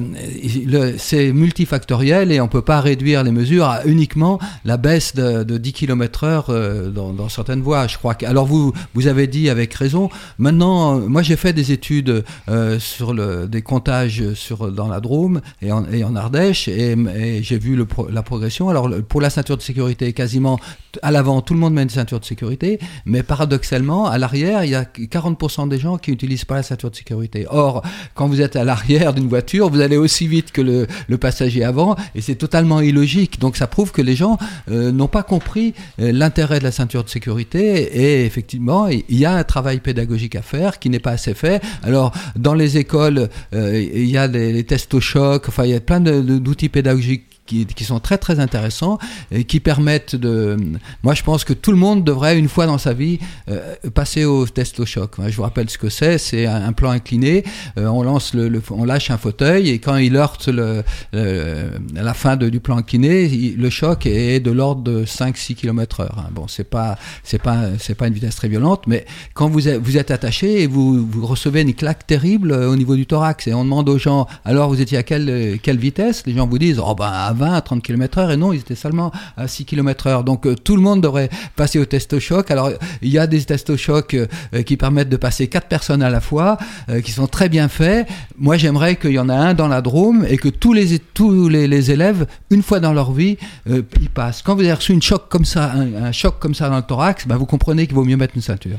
[0.98, 5.58] c'est multifactoriel et on peut pas réduire les mesures à uniquement la baisse de, de
[5.58, 7.88] 10 km heure euh, dans, dans certaines voies.
[7.88, 10.10] Je crois que, alors vous, vous avez dit avec raison.
[10.38, 15.00] Maintenant, euh, moi, j'ai fait des études euh, sur le, des comptages sur, dans la
[15.00, 18.24] Drôme et en, et en Ardèche et, et j'ai vu le la
[18.70, 20.60] Alors, pour la ceinture de sécurité, quasiment
[21.02, 24.72] à l'avant, tout le monde met une ceinture de sécurité, mais paradoxalement, à l'arrière, il
[24.72, 27.46] y a 40% des gens qui n'utilisent pas la ceinture de sécurité.
[27.50, 27.84] Or,
[28.14, 31.96] quand vous êtes à l'arrière d'une voiture, vous allez aussi vite que le, passager avant,
[32.14, 33.40] et c'est totalement illogique.
[33.40, 34.38] Donc, ça prouve que les gens
[34.70, 39.26] euh, n'ont pas compris euh, l'intérêt de la ceinture de sécurité, et effectivement, il y
[39.26, 41.64] a un travail pédagogique à faire qui n'est pas assez fait.
[41.84, 45.76] Alors, dans les écoles, euh, il y a les, tests au choc, enfin, il y
[45.76, 48.98] a plein d'outils pédagogiques qui, sont très très intéressants
[49.32, 50.58] et qui permettent de.
[51.04, 53.20] Moi, je pense que tout le monde devrait une fois dans sa vie
[53.50, 55.16] euh, passer au test au choc.
[55.28, 56.18] Je vous rappelle ce que c'est.
[56.18, 57.44] C'est un, plan incliné.
[57.78, 60.84] Euh, on lance le, on lâche un fauteuil et quand il heurte le,
[61.14, 63.28] la fin de- du plan incliné,
[63.58, 66.16] le choc est de l'ordre de 5-6 km heure.
[66.20, 66.30] hein.
[66.32, 69.80] Bon, c'est pas c'est pas c'est pas une vitesse très violente, mais quand vous êtes,
[69.82, 73.48] vous êtes attaché et vous, vous recevez une claque terrible euh, au niveau du thorax
[73.48, 76.24] et on demande aux gens alors vous étiez à quelle quelle vitesse?
[76.26, 78.76] Les gens vous disent oh ben 20 à 30 km heure et non ils étaient
[78.76, 80.24] seulement à 6 km heure.
[80.24, 82.50] Donc euh, tout le monde devrait passer au test au choc.
[82.52, 82.72] Alors
[83.02, 86.02] il y a des tests au choc euh, euh, qui permettent de passer quatre personnes
[86.02, 86.58] à la fois,
[86.90, 88.08] euh, qui sont très bien faits.
[88.38, 91.50] Moi j'aimerais qu'il y en a un dans la Drôme et que tous les tous
[91.50, 93.38] les, les élèves une fois dans leur vie
[93.70, 94.42] euh, y passent.
[94.42, 96.84] Quand vous avez reçu une choc comme ça, un, un choc comme ça dans le
[96.84, 98.78] thorax, ben, vous comprenez qu'il vaut mieux mettre une ceinture.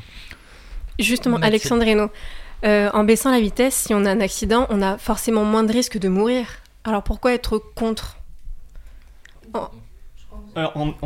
[0.98, 2.10] Justement, Alexandre Reynaud,
[2.64, 5.72] euh, en baissant la vitesse, si on a un accident, on a forcément moins de
[5.72, 6.46] risques de mourir.
[6.84, 8.15] Alors pourquoi être contre?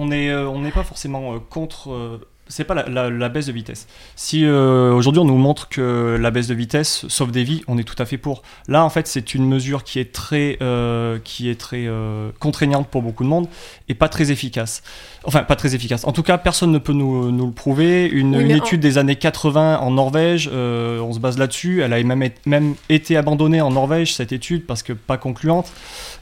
[0.07, 2.21] N'est euh, on n'est pas forcément euh, contre.
[2.51, 3.87] C'est pas la, la- la baisse de vitesse.
[4.17, 7.79] Si euh, aujourd'hui on nous montre que la baisse de vitesse sauve des vies, on
[7.79, 8.43] est tout à fait pour.
[8.69, 12.89] Là, en fait, c'est une mesure qui est très, euh, qui est très euh, contraignante
[12.89, 13.49] pour beaucoup de monde
[13.89, 14.83] et pas très efficace.
[15.25, 16.05] Enfin, pas très efficace.
[16.07, 18.07] En tout cas, personne ne peut nous, nous le prouver.
[18.09, 21.83] Une, Oui, une en- étude des années 80 en Norvège, euh, on se base là-dessus.
[21.83, 25.71] Elle a même, été- même été abandonnée en Norvège cette étude parce que pas concluante.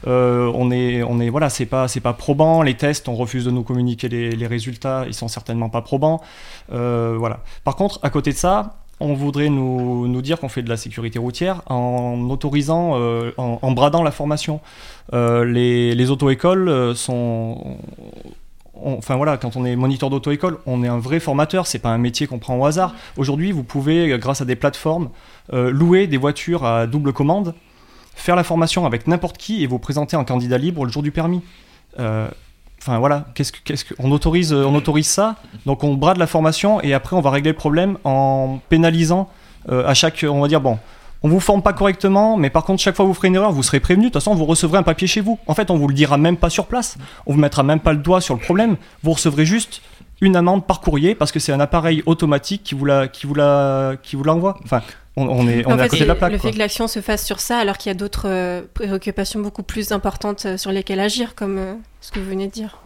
[0.07, 2.61] Euh, on est, on est, voilà, c'est pas, c'est pas probant.
[2.61, 5.05] Les tests, on refuse de nous communiquer les, les résultats.
[5.07, 6.18] Ils sont certainement pas probants.
[6.71, 7.39] Euh, voilà.
[7.63, 11.19] Par contre, à côté de ça, on voudrait nous, dire qu'on fait de la sécurité
[11.19, 14.59] routière en autorisant, euh, en, bradant la formation.
[15.13, 17.77] Euh, les, les auto-écoles sont.
[18.75, 21.89] on- enfin voilà, quand on est moniteur d'auto-école, on est un vrai formateur, c'est pas
[21.89, 22.93] un métier qu'on prend au hasard.
[23.17, 25.09] Aujourd'hui, vous pouvez, grâce à des plateformes,
[25.51, 27.55] louer des voitures à double commande,
[28.15, 31.11] faire la formation avec n'importe qui et vous présenter en candidat libre le jour du
[31.11, 31.41] permis.
[32.81, 36.17] Enfin voilà, qu'est-ce que, qu'est-ce que, on autorise, euh, on autorise ça, donc on brade
[36.17, 39.29] la formation et après on va régler le problème en pénalisant
[39.69, 40.79] euh, à chaque, on va dire bon,
[41.21, 43.51] on vous forme pas correctement, mais par contre chaque fois que vous ferez une erreur,
[43.51, 44.05] vous serez prévenu.
[44.05, 45.37] De toute façon, vous recevrez un papier chez vous.
[45.47, 47.91] En fait, on vous le dira même pas sur place, on vous mettra même pas
[47.91, 48.77] le doigt sur le problème.
[49.03, 49.81] Vous recevrez juste
[50.21, 53.35] une amende par courrier parce que c'est un appareil automatique qui vous la, qui vous
[53.35, 54.57] la, qui vous l'envoie.
[54.63, 54.81] Enfin,
[55.19, 56.31] on, on est, on est à fait, côté de la plaque.
[56.31, 56.49] Le quoi.
[56.49, 59.63] fait que l'action se fasse sur ça, alors qu'il y a d'autres euh, préoccupations beaucoup
[59.63, 62.81] plus importantes euh, sur lesquelles agir, comme euh, ce que vous venez de dire.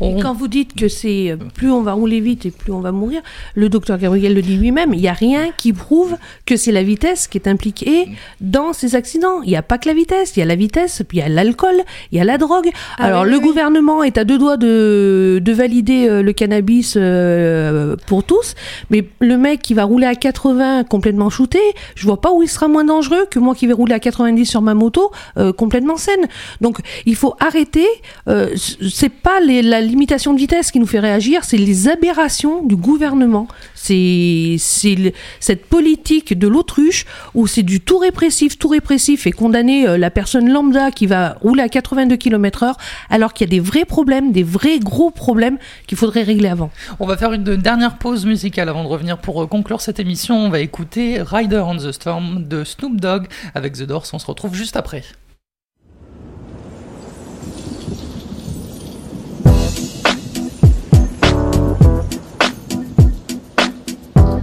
[0.00, 2.80] Et quand vous dites que c'est euh, plus on va rouler vite et plus on
[2.80, 3.20] va mourir,
[3.56, 6.84] le docteur Gabriel le dit lui-même, il n'y a rien qui prouve que c'est la
[6.84, 8.08] vitesse qui est impliquée
[8.40, 9.42] dans ces accidents.
[9.42, 11.24] Il n'y a pas que la vitesse, il y a la vitesse, puis il y
[11.24, 11.82] a l'alcool,
[12.12, 12.68] il y a la drogue.
[12.96, 16.32] Ah Alors oui, le oui, gouvernement est à deux doigts de, de valider euh, le
[16.32, 18.54] cannabis euh, pour tous,
[18.90, 21.58] mais le mec qui va rouler à 80 complètement shooté,
[21.96, 24.46] je vois pas où il sera moins dangereux que moi qui vais rouler à 90
[24.46, 26.28] sur ma moto euh, complètement saine.
[26.60, 27.86] Donc il faut arrêter.
[28.28, 28.54] euh,
[28.88, 33.48] c'est pas la limitation de vitesse qui nous fait réagir, c'est les aberrations du gouvernement.
[33.74, 39.98] C'est cette politique de l'autruche où c'est du tout répressif, tout répressif et condamner euh,
[39.98, 42.74] la personne lambda qui va rouler à 82 km/h
[43.10, 46.70] alors qu'il y a des vrais problèmes, des vrais gros problèmes qu'il faudrait régler avant.
[47.00, 50.36] On va faire une dernière pause musicale avant de revenir pour euh, conclure cette émission.
[50.36, 54.06] On va écouter Rider on the Storm de Snoop Dogg avec The Doors.
[54.12, 55.02] On se retrouve juste après.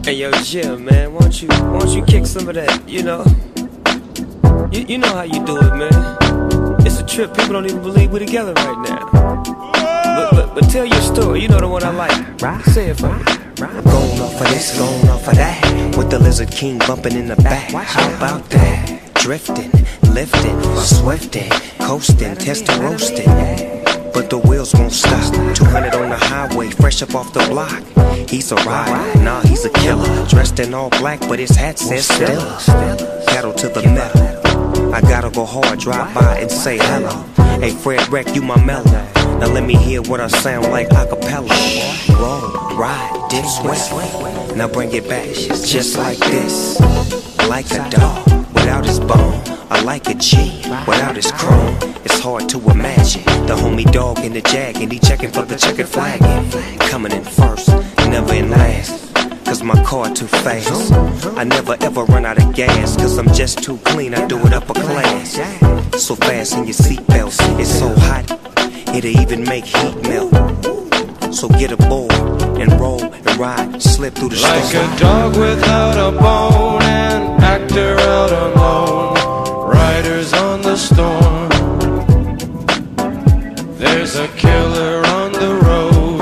[0.06, 2.88] Hey yo, Jim, man, why don't you why don't you kick some of that?
[2.88, 3.26] You know,
[4.72, 6.86] you, you know how you do it, man.
[6.86, 7.36] It's a trip.
[7.36, 9.44] People don't even believe we're together right now.
[9.44, 11.42] But, but but tell your story.
[11.42, 12.40] You know the one I like.
[12.40, 12.64] Right?
[12.66, 13.24] Say it for me.
[13.56, 15.96] Going off of this, going off of that.
[15.98, 17.72] With the Lizard King bumping in the back.
[17.72, 19.06] How about that?
[19.26, 19.72] drifting,
[20.14, 21.50] lifting, swifting,
[21.80, 23.26] coasting, test roasting.
[24.14, 25.34] But the wheels won't stop.
[25.56, 26.05] 200 on
[26.48, 27.84] highway, fresh up off the block.
[28.30, 30.26] He's a rider, nah, he's a killer.
[30.28, 32.60] Dressed in all black, but his hat says Stella.
[33.28, 34.94] Pedal to the metal.
[34.94, 37.24] I gotta go hard, drive by and say hello.
[37.60, 38.84] Hey, Fred Wreck, you my mellow.
[39.40, 41.50] Now let me hear what I sound like a cappella.
[42.20, 44.56] Roll, ride, dip, sweat.
[44.56, 46.80] Now bring it back, just like this.
[47.50, 49.55] Like a dog without his bone.
[49.70, 51.76] I like a G without his chrome.
[52.04, 55.56] It's hard to imagine the homie dog in the jag and he checking for the
[55.56, 56.20] checkered flag.
[56.92, 57.70] Coming in first,
[58.10, 59.14] never in last.
[59.46, 60.92] Cause my car too fast.
[61.38, 62.96] I never ever run out of gas.
[62.98, 65.34] Cause I'm just too clean, I do it upper class.
[66.04, 68.30] So fast in your seatbelts, it's so hot,
[68.96, 70.34] it'll even make heat melt.
[71.34, 72.12] So get a aboard
[72.60, 74.94] and roll and ride, slip through the Like storm.
[74.94, 79.15] a dog without a bone, an actor out alone,
[80.06, 81.50] riders on the storm.
[83.78, 86.22] There's a killer on the road.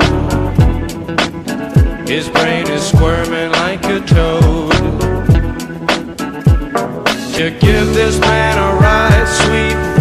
[2.08, 4.72] His brain is squirming like a toad.
[7.34, 9.93] To give this man a ride, sweet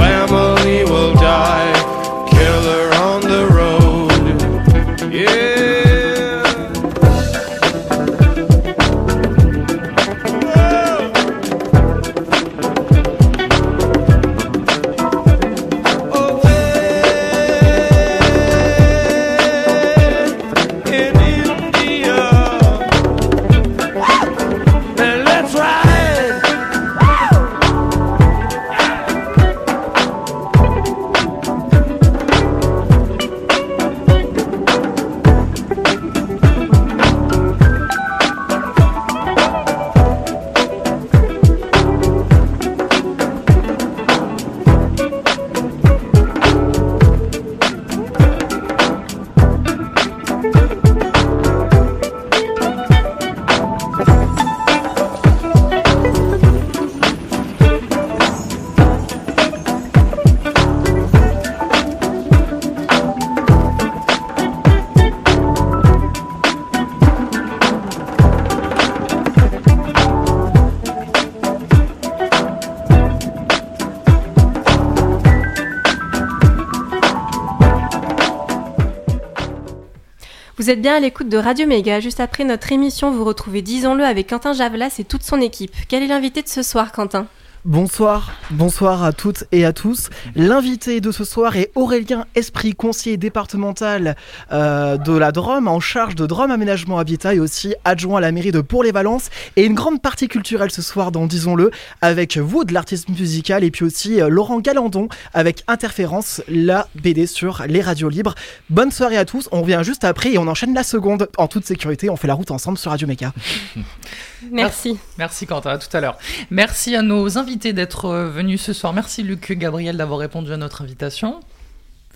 [80.64, 81.99] Vous êtes bien à l'écoute de Radio Méga.
[81.99, 85.76] Juste après notre émission, vous retrouvez Disons-le avec Quentin Javelas et toute son équipe.
[85.89, 87.28] Quel est l'invité de ce soir, Quentin?
[87.66, 90.09] Bonsoir, bonsoir à toutes et à tous.
[90.35, 94.15] L'invité de ce soir est Aurélien Esprit, conseiller départemental
[94.51, 98.31] euh, de la Drôme, en charge de Drôme Aménagement Habitat et aussi adjoint à la
[98.31, 99.29] mairie de Pour-les-Valences.
[99.55, 101.71] Et une grande partie culturelle ce soir dans Disons-le,
[102.01, 107.27] avec vous de l'artiste musical et puis aussi euh, Laurent Galandon avec Interférence, la BD
[107.27, 108.35] sur les radios libres.
[108.69, 111.65] Bonne soirée à tous, on revient juste après et on enchaîne la seconde en toute
[111.65, 112.09] sécurité.
[112.09, 113.33] On fait la route ensemble sur Radio Méga.
[114.51, 114.97] Merci.
[115.17, 116.17] Merci Quentin, à tout à l'heure.
[116.49, 118.93] Merci à nos invités d'être venus ce soir.
[118.93, 121.39] Merci Luc Gabriel d'avoir répondu à notre invitation.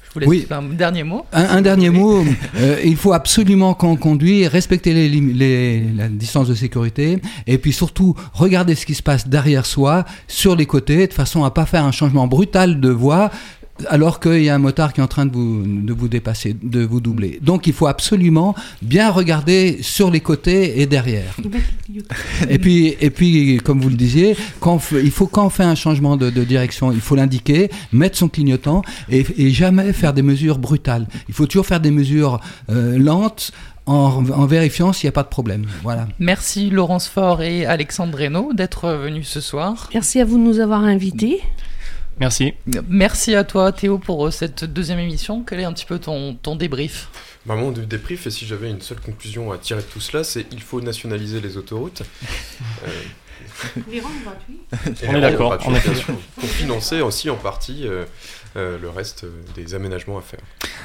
[0.08, 0.48] Je vous laisse Oui.
[0.50, 1.26] un dernier mot.
[1.34, 2.24] Un, un dernier mot,
[2.56, 7.58] euh, il faut absolument quand on conduit respecter les, les- la distance de sécurité et
[7.58, 11.52] puis surtout regarder ce qui se passe derrière soi, sur les côtés, de façon à
[11.52, 13.30] pas faire un changement brutal de voie
[13.90, 16.56] alors qu'il y a un motard qui est en train de vous, de vous dépasser,
[16.62, 17.40] de vous doubler.
[17.42, 21.36] Donc il faut absolument bien regarder sur les côtés et derrière.
[22.50, 25.50] Et puis, et puis, comme vous le disiez, quand on fait- il faut quand on
[25.50, 29.94] fait un changement de, de direction, il faut l'indiquer, mettre son clignotant et, et jamais
[29.94, 31.08] faire des mesures brutales.
[31.28, 33.52] Il faut toujours faire des mesures euh, lentes
[33.86, 35.66] en, en vérifiant s'il n'y a pas de problème.
[35.84, 36.08] Voilà.
[36.20, 39.90] Merci Laurence Faure et Alexandre Reynaud d'être venus ce soir.
[39.94, 41.42] Merci à vous de nous avoir invités.
[42.20, 42.54] Merci.
[42.88, 45.44] Merci à toi Théo pour euh, cette deuxième émission.
[45.44, 47.10] Quel est un petit peu ton, ton débrief?
[47.46, 50.46] Bah, mon débrief, et si j'avais une seule conclusion à tirer de tout cela, c'est
[50.52, 52.04] il faut nationaliser les autoroutes.
[52.86, 54.60] Euh, Les rendre gratuits.
[55.08, 58.06] On est d'accord, Pour financer aussi en partie euh,
[58.58, 60.40] euh, le reste euh, des aménagements à faire.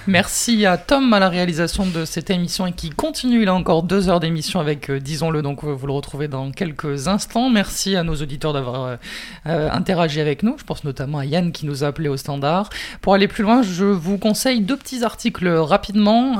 [0.06, 3.42] Merci à Tom à la réalisation de cette émission et qui continue.
[3.42, 7.08] Il a encore deux heures d'émission avec, euh, disons-le, donc vous le retrouvez dans quelques
[7.08, 7.48] instants.
[7.48, 8.98] Merci à nos auditeurs d'avoir
[9.44, 10.56] interagi avec nous.
[10.58, 12.68] Je pense notamment à Yann qui nous a appelé au standard.
[13.00, 16.36] Pour aller plus loin, je vous conseille deux petits articles rapidement.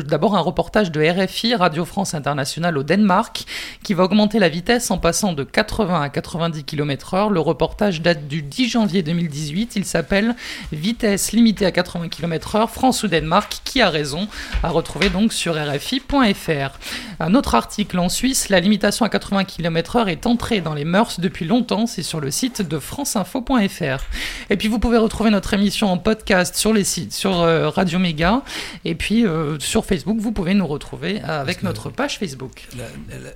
[0.00, 3.44] D'abord, un reportage de RFI, Radio France Internationale au Danemark,
[3.82, 7.32] qui va augmenter la vitesse en passant de 80 à 90 km/h.
[7.32, 9.76] Le reportage date du 10 janvier 2018.
[9.76, 10.34] Il s'appelle
[10.72, 14.28] Vitesse limitée à 80 km/h, France ou Danemark, qui a raison
[14.62, 16.78] À retrouver donc sur RFI.fr.
[17.20, 21.20] Un autre article en Suisse, la limitation à 80 km/h est entrée dans les mœurs
[21.20, 21.86] depuis longtemps.
[21.86, 24.04] C'est sur le site de franceinfo.fr.
[24.50, 27.98] Et puis vous pouvez retrouver notre émission en podcast sur les sites, sur euh, Radio
[27.98, 28.42] Méga.
[28.84, 32.66] Et puis euh, sur Facebook, vous pouvez nous retrouver avec notre page Facebook.
[32.76, 32.84] La,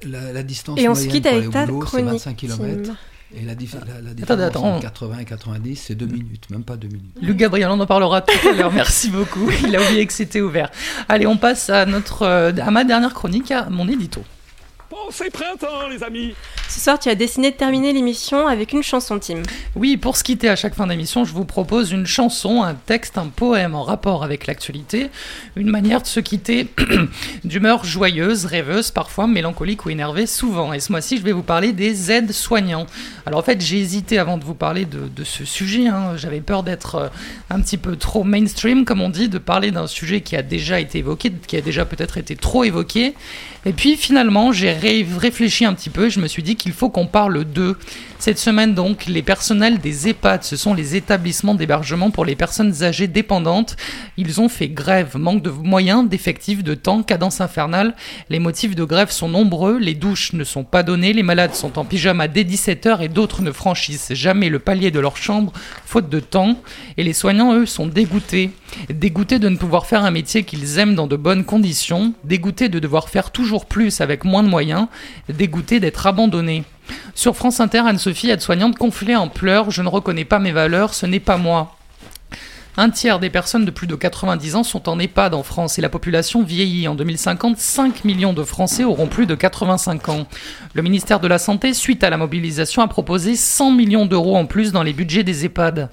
[0.08, 2.36] la- la distance Et on se moyenne quitte avec au ta boulot, c'est chronique, 25
[2.36, 2.82] km.
[2.86, 2.96] Tim.
[3.32, 4.64] Et la, la, la différence attends.
[4.74, 7.14] entre 80 et 90, c'est 2 minutes, même pas 2 minutes.
[7.22, 8.72] Luc Gabriel, on en parlera tout à l'heure.
[8.72, 9.48] Merci beaucoup.
[9.64, 10.70] Il a oublié que c'était ouvert.
[11.08, 14.24] Allez, on passe à notre, euh, à ma dernière chronique, à mon édito.
[14.90, 16.34] Pensez printemps, les amis
[16.68, 19.42] Ce soir, tu as décidé de terminer l'émission avec une chanson, Tim.
[19.76, 23.16] Oui, pour se quitter à chaque fin d'émission, je vous propose une chanson, un texte,
[23.16, 25.08] un poème en rapport avec l'actualité,
[25.54, 26.66] une manière de se quitter
[27.44, 30.72] d'humeur joyeuse, rêveuse, parfois mélancolique ou énervée, souvent.
[30.72, 32.86] Et ce mois-ci, je vais vous parler des aides soignants.
[33.26, 35.86] Alors en fait, j'ai hésité avant de vous parler de, de ce sujet.
[35.86, 36.16] hein.
[36.16, 37.08] J'avais peur d'être euh,
[37.48, 40.80] un petit peu trop mainstream, comme on dit, de parler d'un sujet qui a déjà
[40.80, 43.14] été évoqué, qui a déjà peut-être été trop évoqué.
[43.66, 46.72] Et puis finalement, j'ai ré- réfléchi un petit peu et je me suis dit qu'il
[46.72, 47.76] faut qu'on parle d'eux.
[48.18, 52.82] Cette semaine donc, les personnels des EHPAD, ce sont les établissements d'hébergement pour les personnes
[52.82, 53.76] âgées dépendantes.
[54.16, 57.94] Ils ont fait grève, manque de moyens, d'effectifs, de temps, cadence infernale.
[58.30, 61.78] Les motifs de grève sont nombreux, les douches ne sont pas données, les malades sont
[61.78, 65.52] en pyjama dès 17h et d'autres ne franchissent jamais le palier de leur chambre,
[65.84, 66.56] faute de temps.
[66.96, 68.50] Et les soignants, eux, sont dégoûtés.
[68.88, 72.78] Dégoûtés de ne pouvoir faire un métier qu'ils aiment dans de bonnes conditions, dégoûtés de
[72.78, 74.86] devoir faire toujours plus avec moins de moyens,
[75.28, 76.64] dégoûtés d'être abandonnés.
[77.14, 81.06] Sur France Inter, Anne-Sophie, aide-soignante, conflée en pleurs, je ne reconnais pas mes valeurs, ce
[81.06, 81.76] n'est pas moi.
[82.76, 85.82] Un tiers des personnes de plus de 90 ans sont en EHPAD en France et
[85.82, 86.86] la population vieillit.
[86.86, 90.26] En 2050, 5 millions de Français auront plus de 85 ans.
[90.74, 94.46] Le ministère de la Santé, suite à la mobilisation, a proposé 100 millions d'euros en
[94.46, 95.90] plus dans les budgets des EHPAD.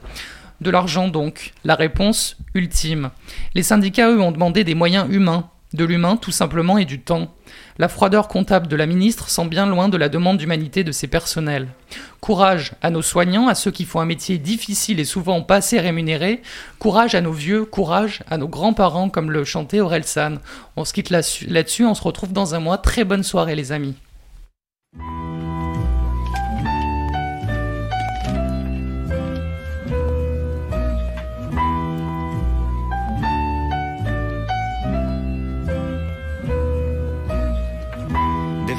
[0.62, 1.54] De l'argent donc.
[1.64, 3.12] La réponse ultime.
[3.54, 5.50] Les syndicats, eux, ont demandé des moyens humains.
[5.74, 7.28] De l'humain, tout simplement, et du temps.
[7.78, 11.08] La froideur comptable de la ministre semble bien loin de la demande d'humanité de ses
[11.08, 11.68] personnels.
[12.22, 15.78] Courage à nos soignants, à ceux qui font un métier difficile et souvent pas assez
[15.80, 16.42] rémunéré.
[16.80, 20.40] Courage à nos vieux, courage à nos grands-parents, comme le chantait Aurel San.
[20.78, 22.78] On se quitte là- là-dessus, on se retrouve dans un mois.
[22.78, 23.96] Très bonne soirée, les amis.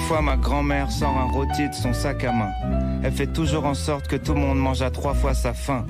[0.08, 2.48] Fois, ma grand-mère sort un rôti de son sac à main.
[3.04, 5.84] Elle fait toujours en sorte que tout le monde mange à trois fois sa faim.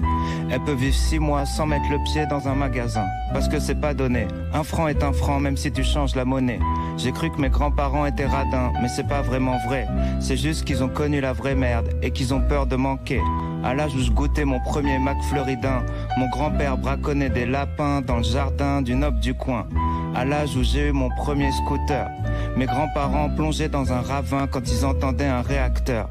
[0.51, 3.05] Elle peut vivre six mois sans mettre le pied dans un magasin.
[3.33, 4.27] Parce que c'est pas donné.
[4.53, 6.59] Un franc est un franc, même si tu changes la monnaie.
[6.97, 9.87] J'ai cru que mes grands-parents étaient radins, mais c'est pas vraiment vrai.
[10.19, 13.21] C'est juste qu'ils ont connu la vraie merde et qu'ils ont peur de manquer.
[13.62, 15.85] À l'âge où je goûtais mon premier Mac floridin,
[16.16, 19.69] mon grand-père braconnait des lapins dans le jardin du noble du coin.
[20.16, 22.09] À l'âge où j'ai eu mon premier scooter,
[22.57, 26.09] mes grands-parents plongeaient dans un ravin quand ils entendaient un réacteur.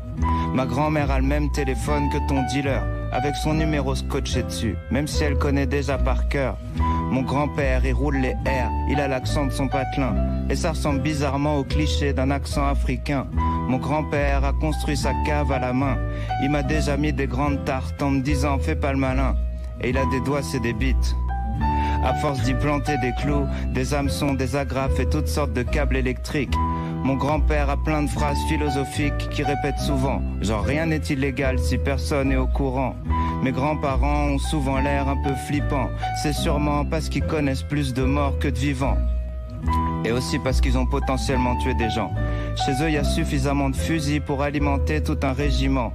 [0.53, 2.81] Ma grand-mère a le même téléphone que ton dealer,
[3.11, 6.57] avec son numéro scotché dessus, même si elle connaît déjà par cœur.
[7.11, 10.15] Mon grand-père, il roule les airs, il a l'accent de son patelin,
[10.49, 13.27] et ça ressemble bizarrement au cliché d'un accent africain.
[13.67, 15.97] Mon grand-père a construit sa cave à la main,
[16.43, 19.35] il m'a déjà mis des grandes tartes en me disant fais pas le malin,
[19.81, 21.15] et il a des doigts, c'est des bites.
[22.03, 25.97] À force d'y planter des clous, des hameçons, des agrafes et toutes sortes de câbles
[25.97, 26.55] électriques.
[27.03, 31.78] Mon grand-père a plein de phrases philosophiques qui répète souvent, genre rien n'est illégal si
[31.78, 32.95] personne est au courant.
[33.43, 35.89] Mes grands-parents ont souvent l'air un peu flippants,
[36.22, 38.97] c'est sûrement parce qu'ils connaissent plus de morts que de vivants.
[40.05, 42.12] Et aussi parce qu'ils ont potentiellement tué des gens.
[42.66, 45.93] Chez eux, il y a suffisamment de fusils pour alimenter tout un régiment.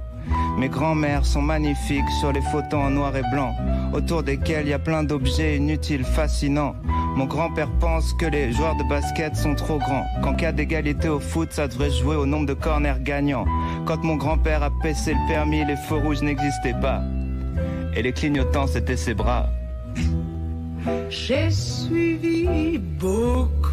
[0.57, 3.53] Mes grands-mères sont magnifiques sur les photos en noir et blanc,
[3.93, 6.75] autour desquels il y a plein d'objets inutiles, fascinants.
[7.15, 11.19] Mon grand-père pense que les joueurs de basket sont trop grands, qu'en cas d'égalité au
[11.19, 13.45] foot, ça devrait jouer au nombre de corners gagnants.
[13.85, 17.01] Quand mon grand-père a paissé le permis, les feux rouges n'existaient pas.
[17.95, 19.49] Et les clignotants, c'était ses bras.
[21.09, 23.63] J'ai suivi beaucoup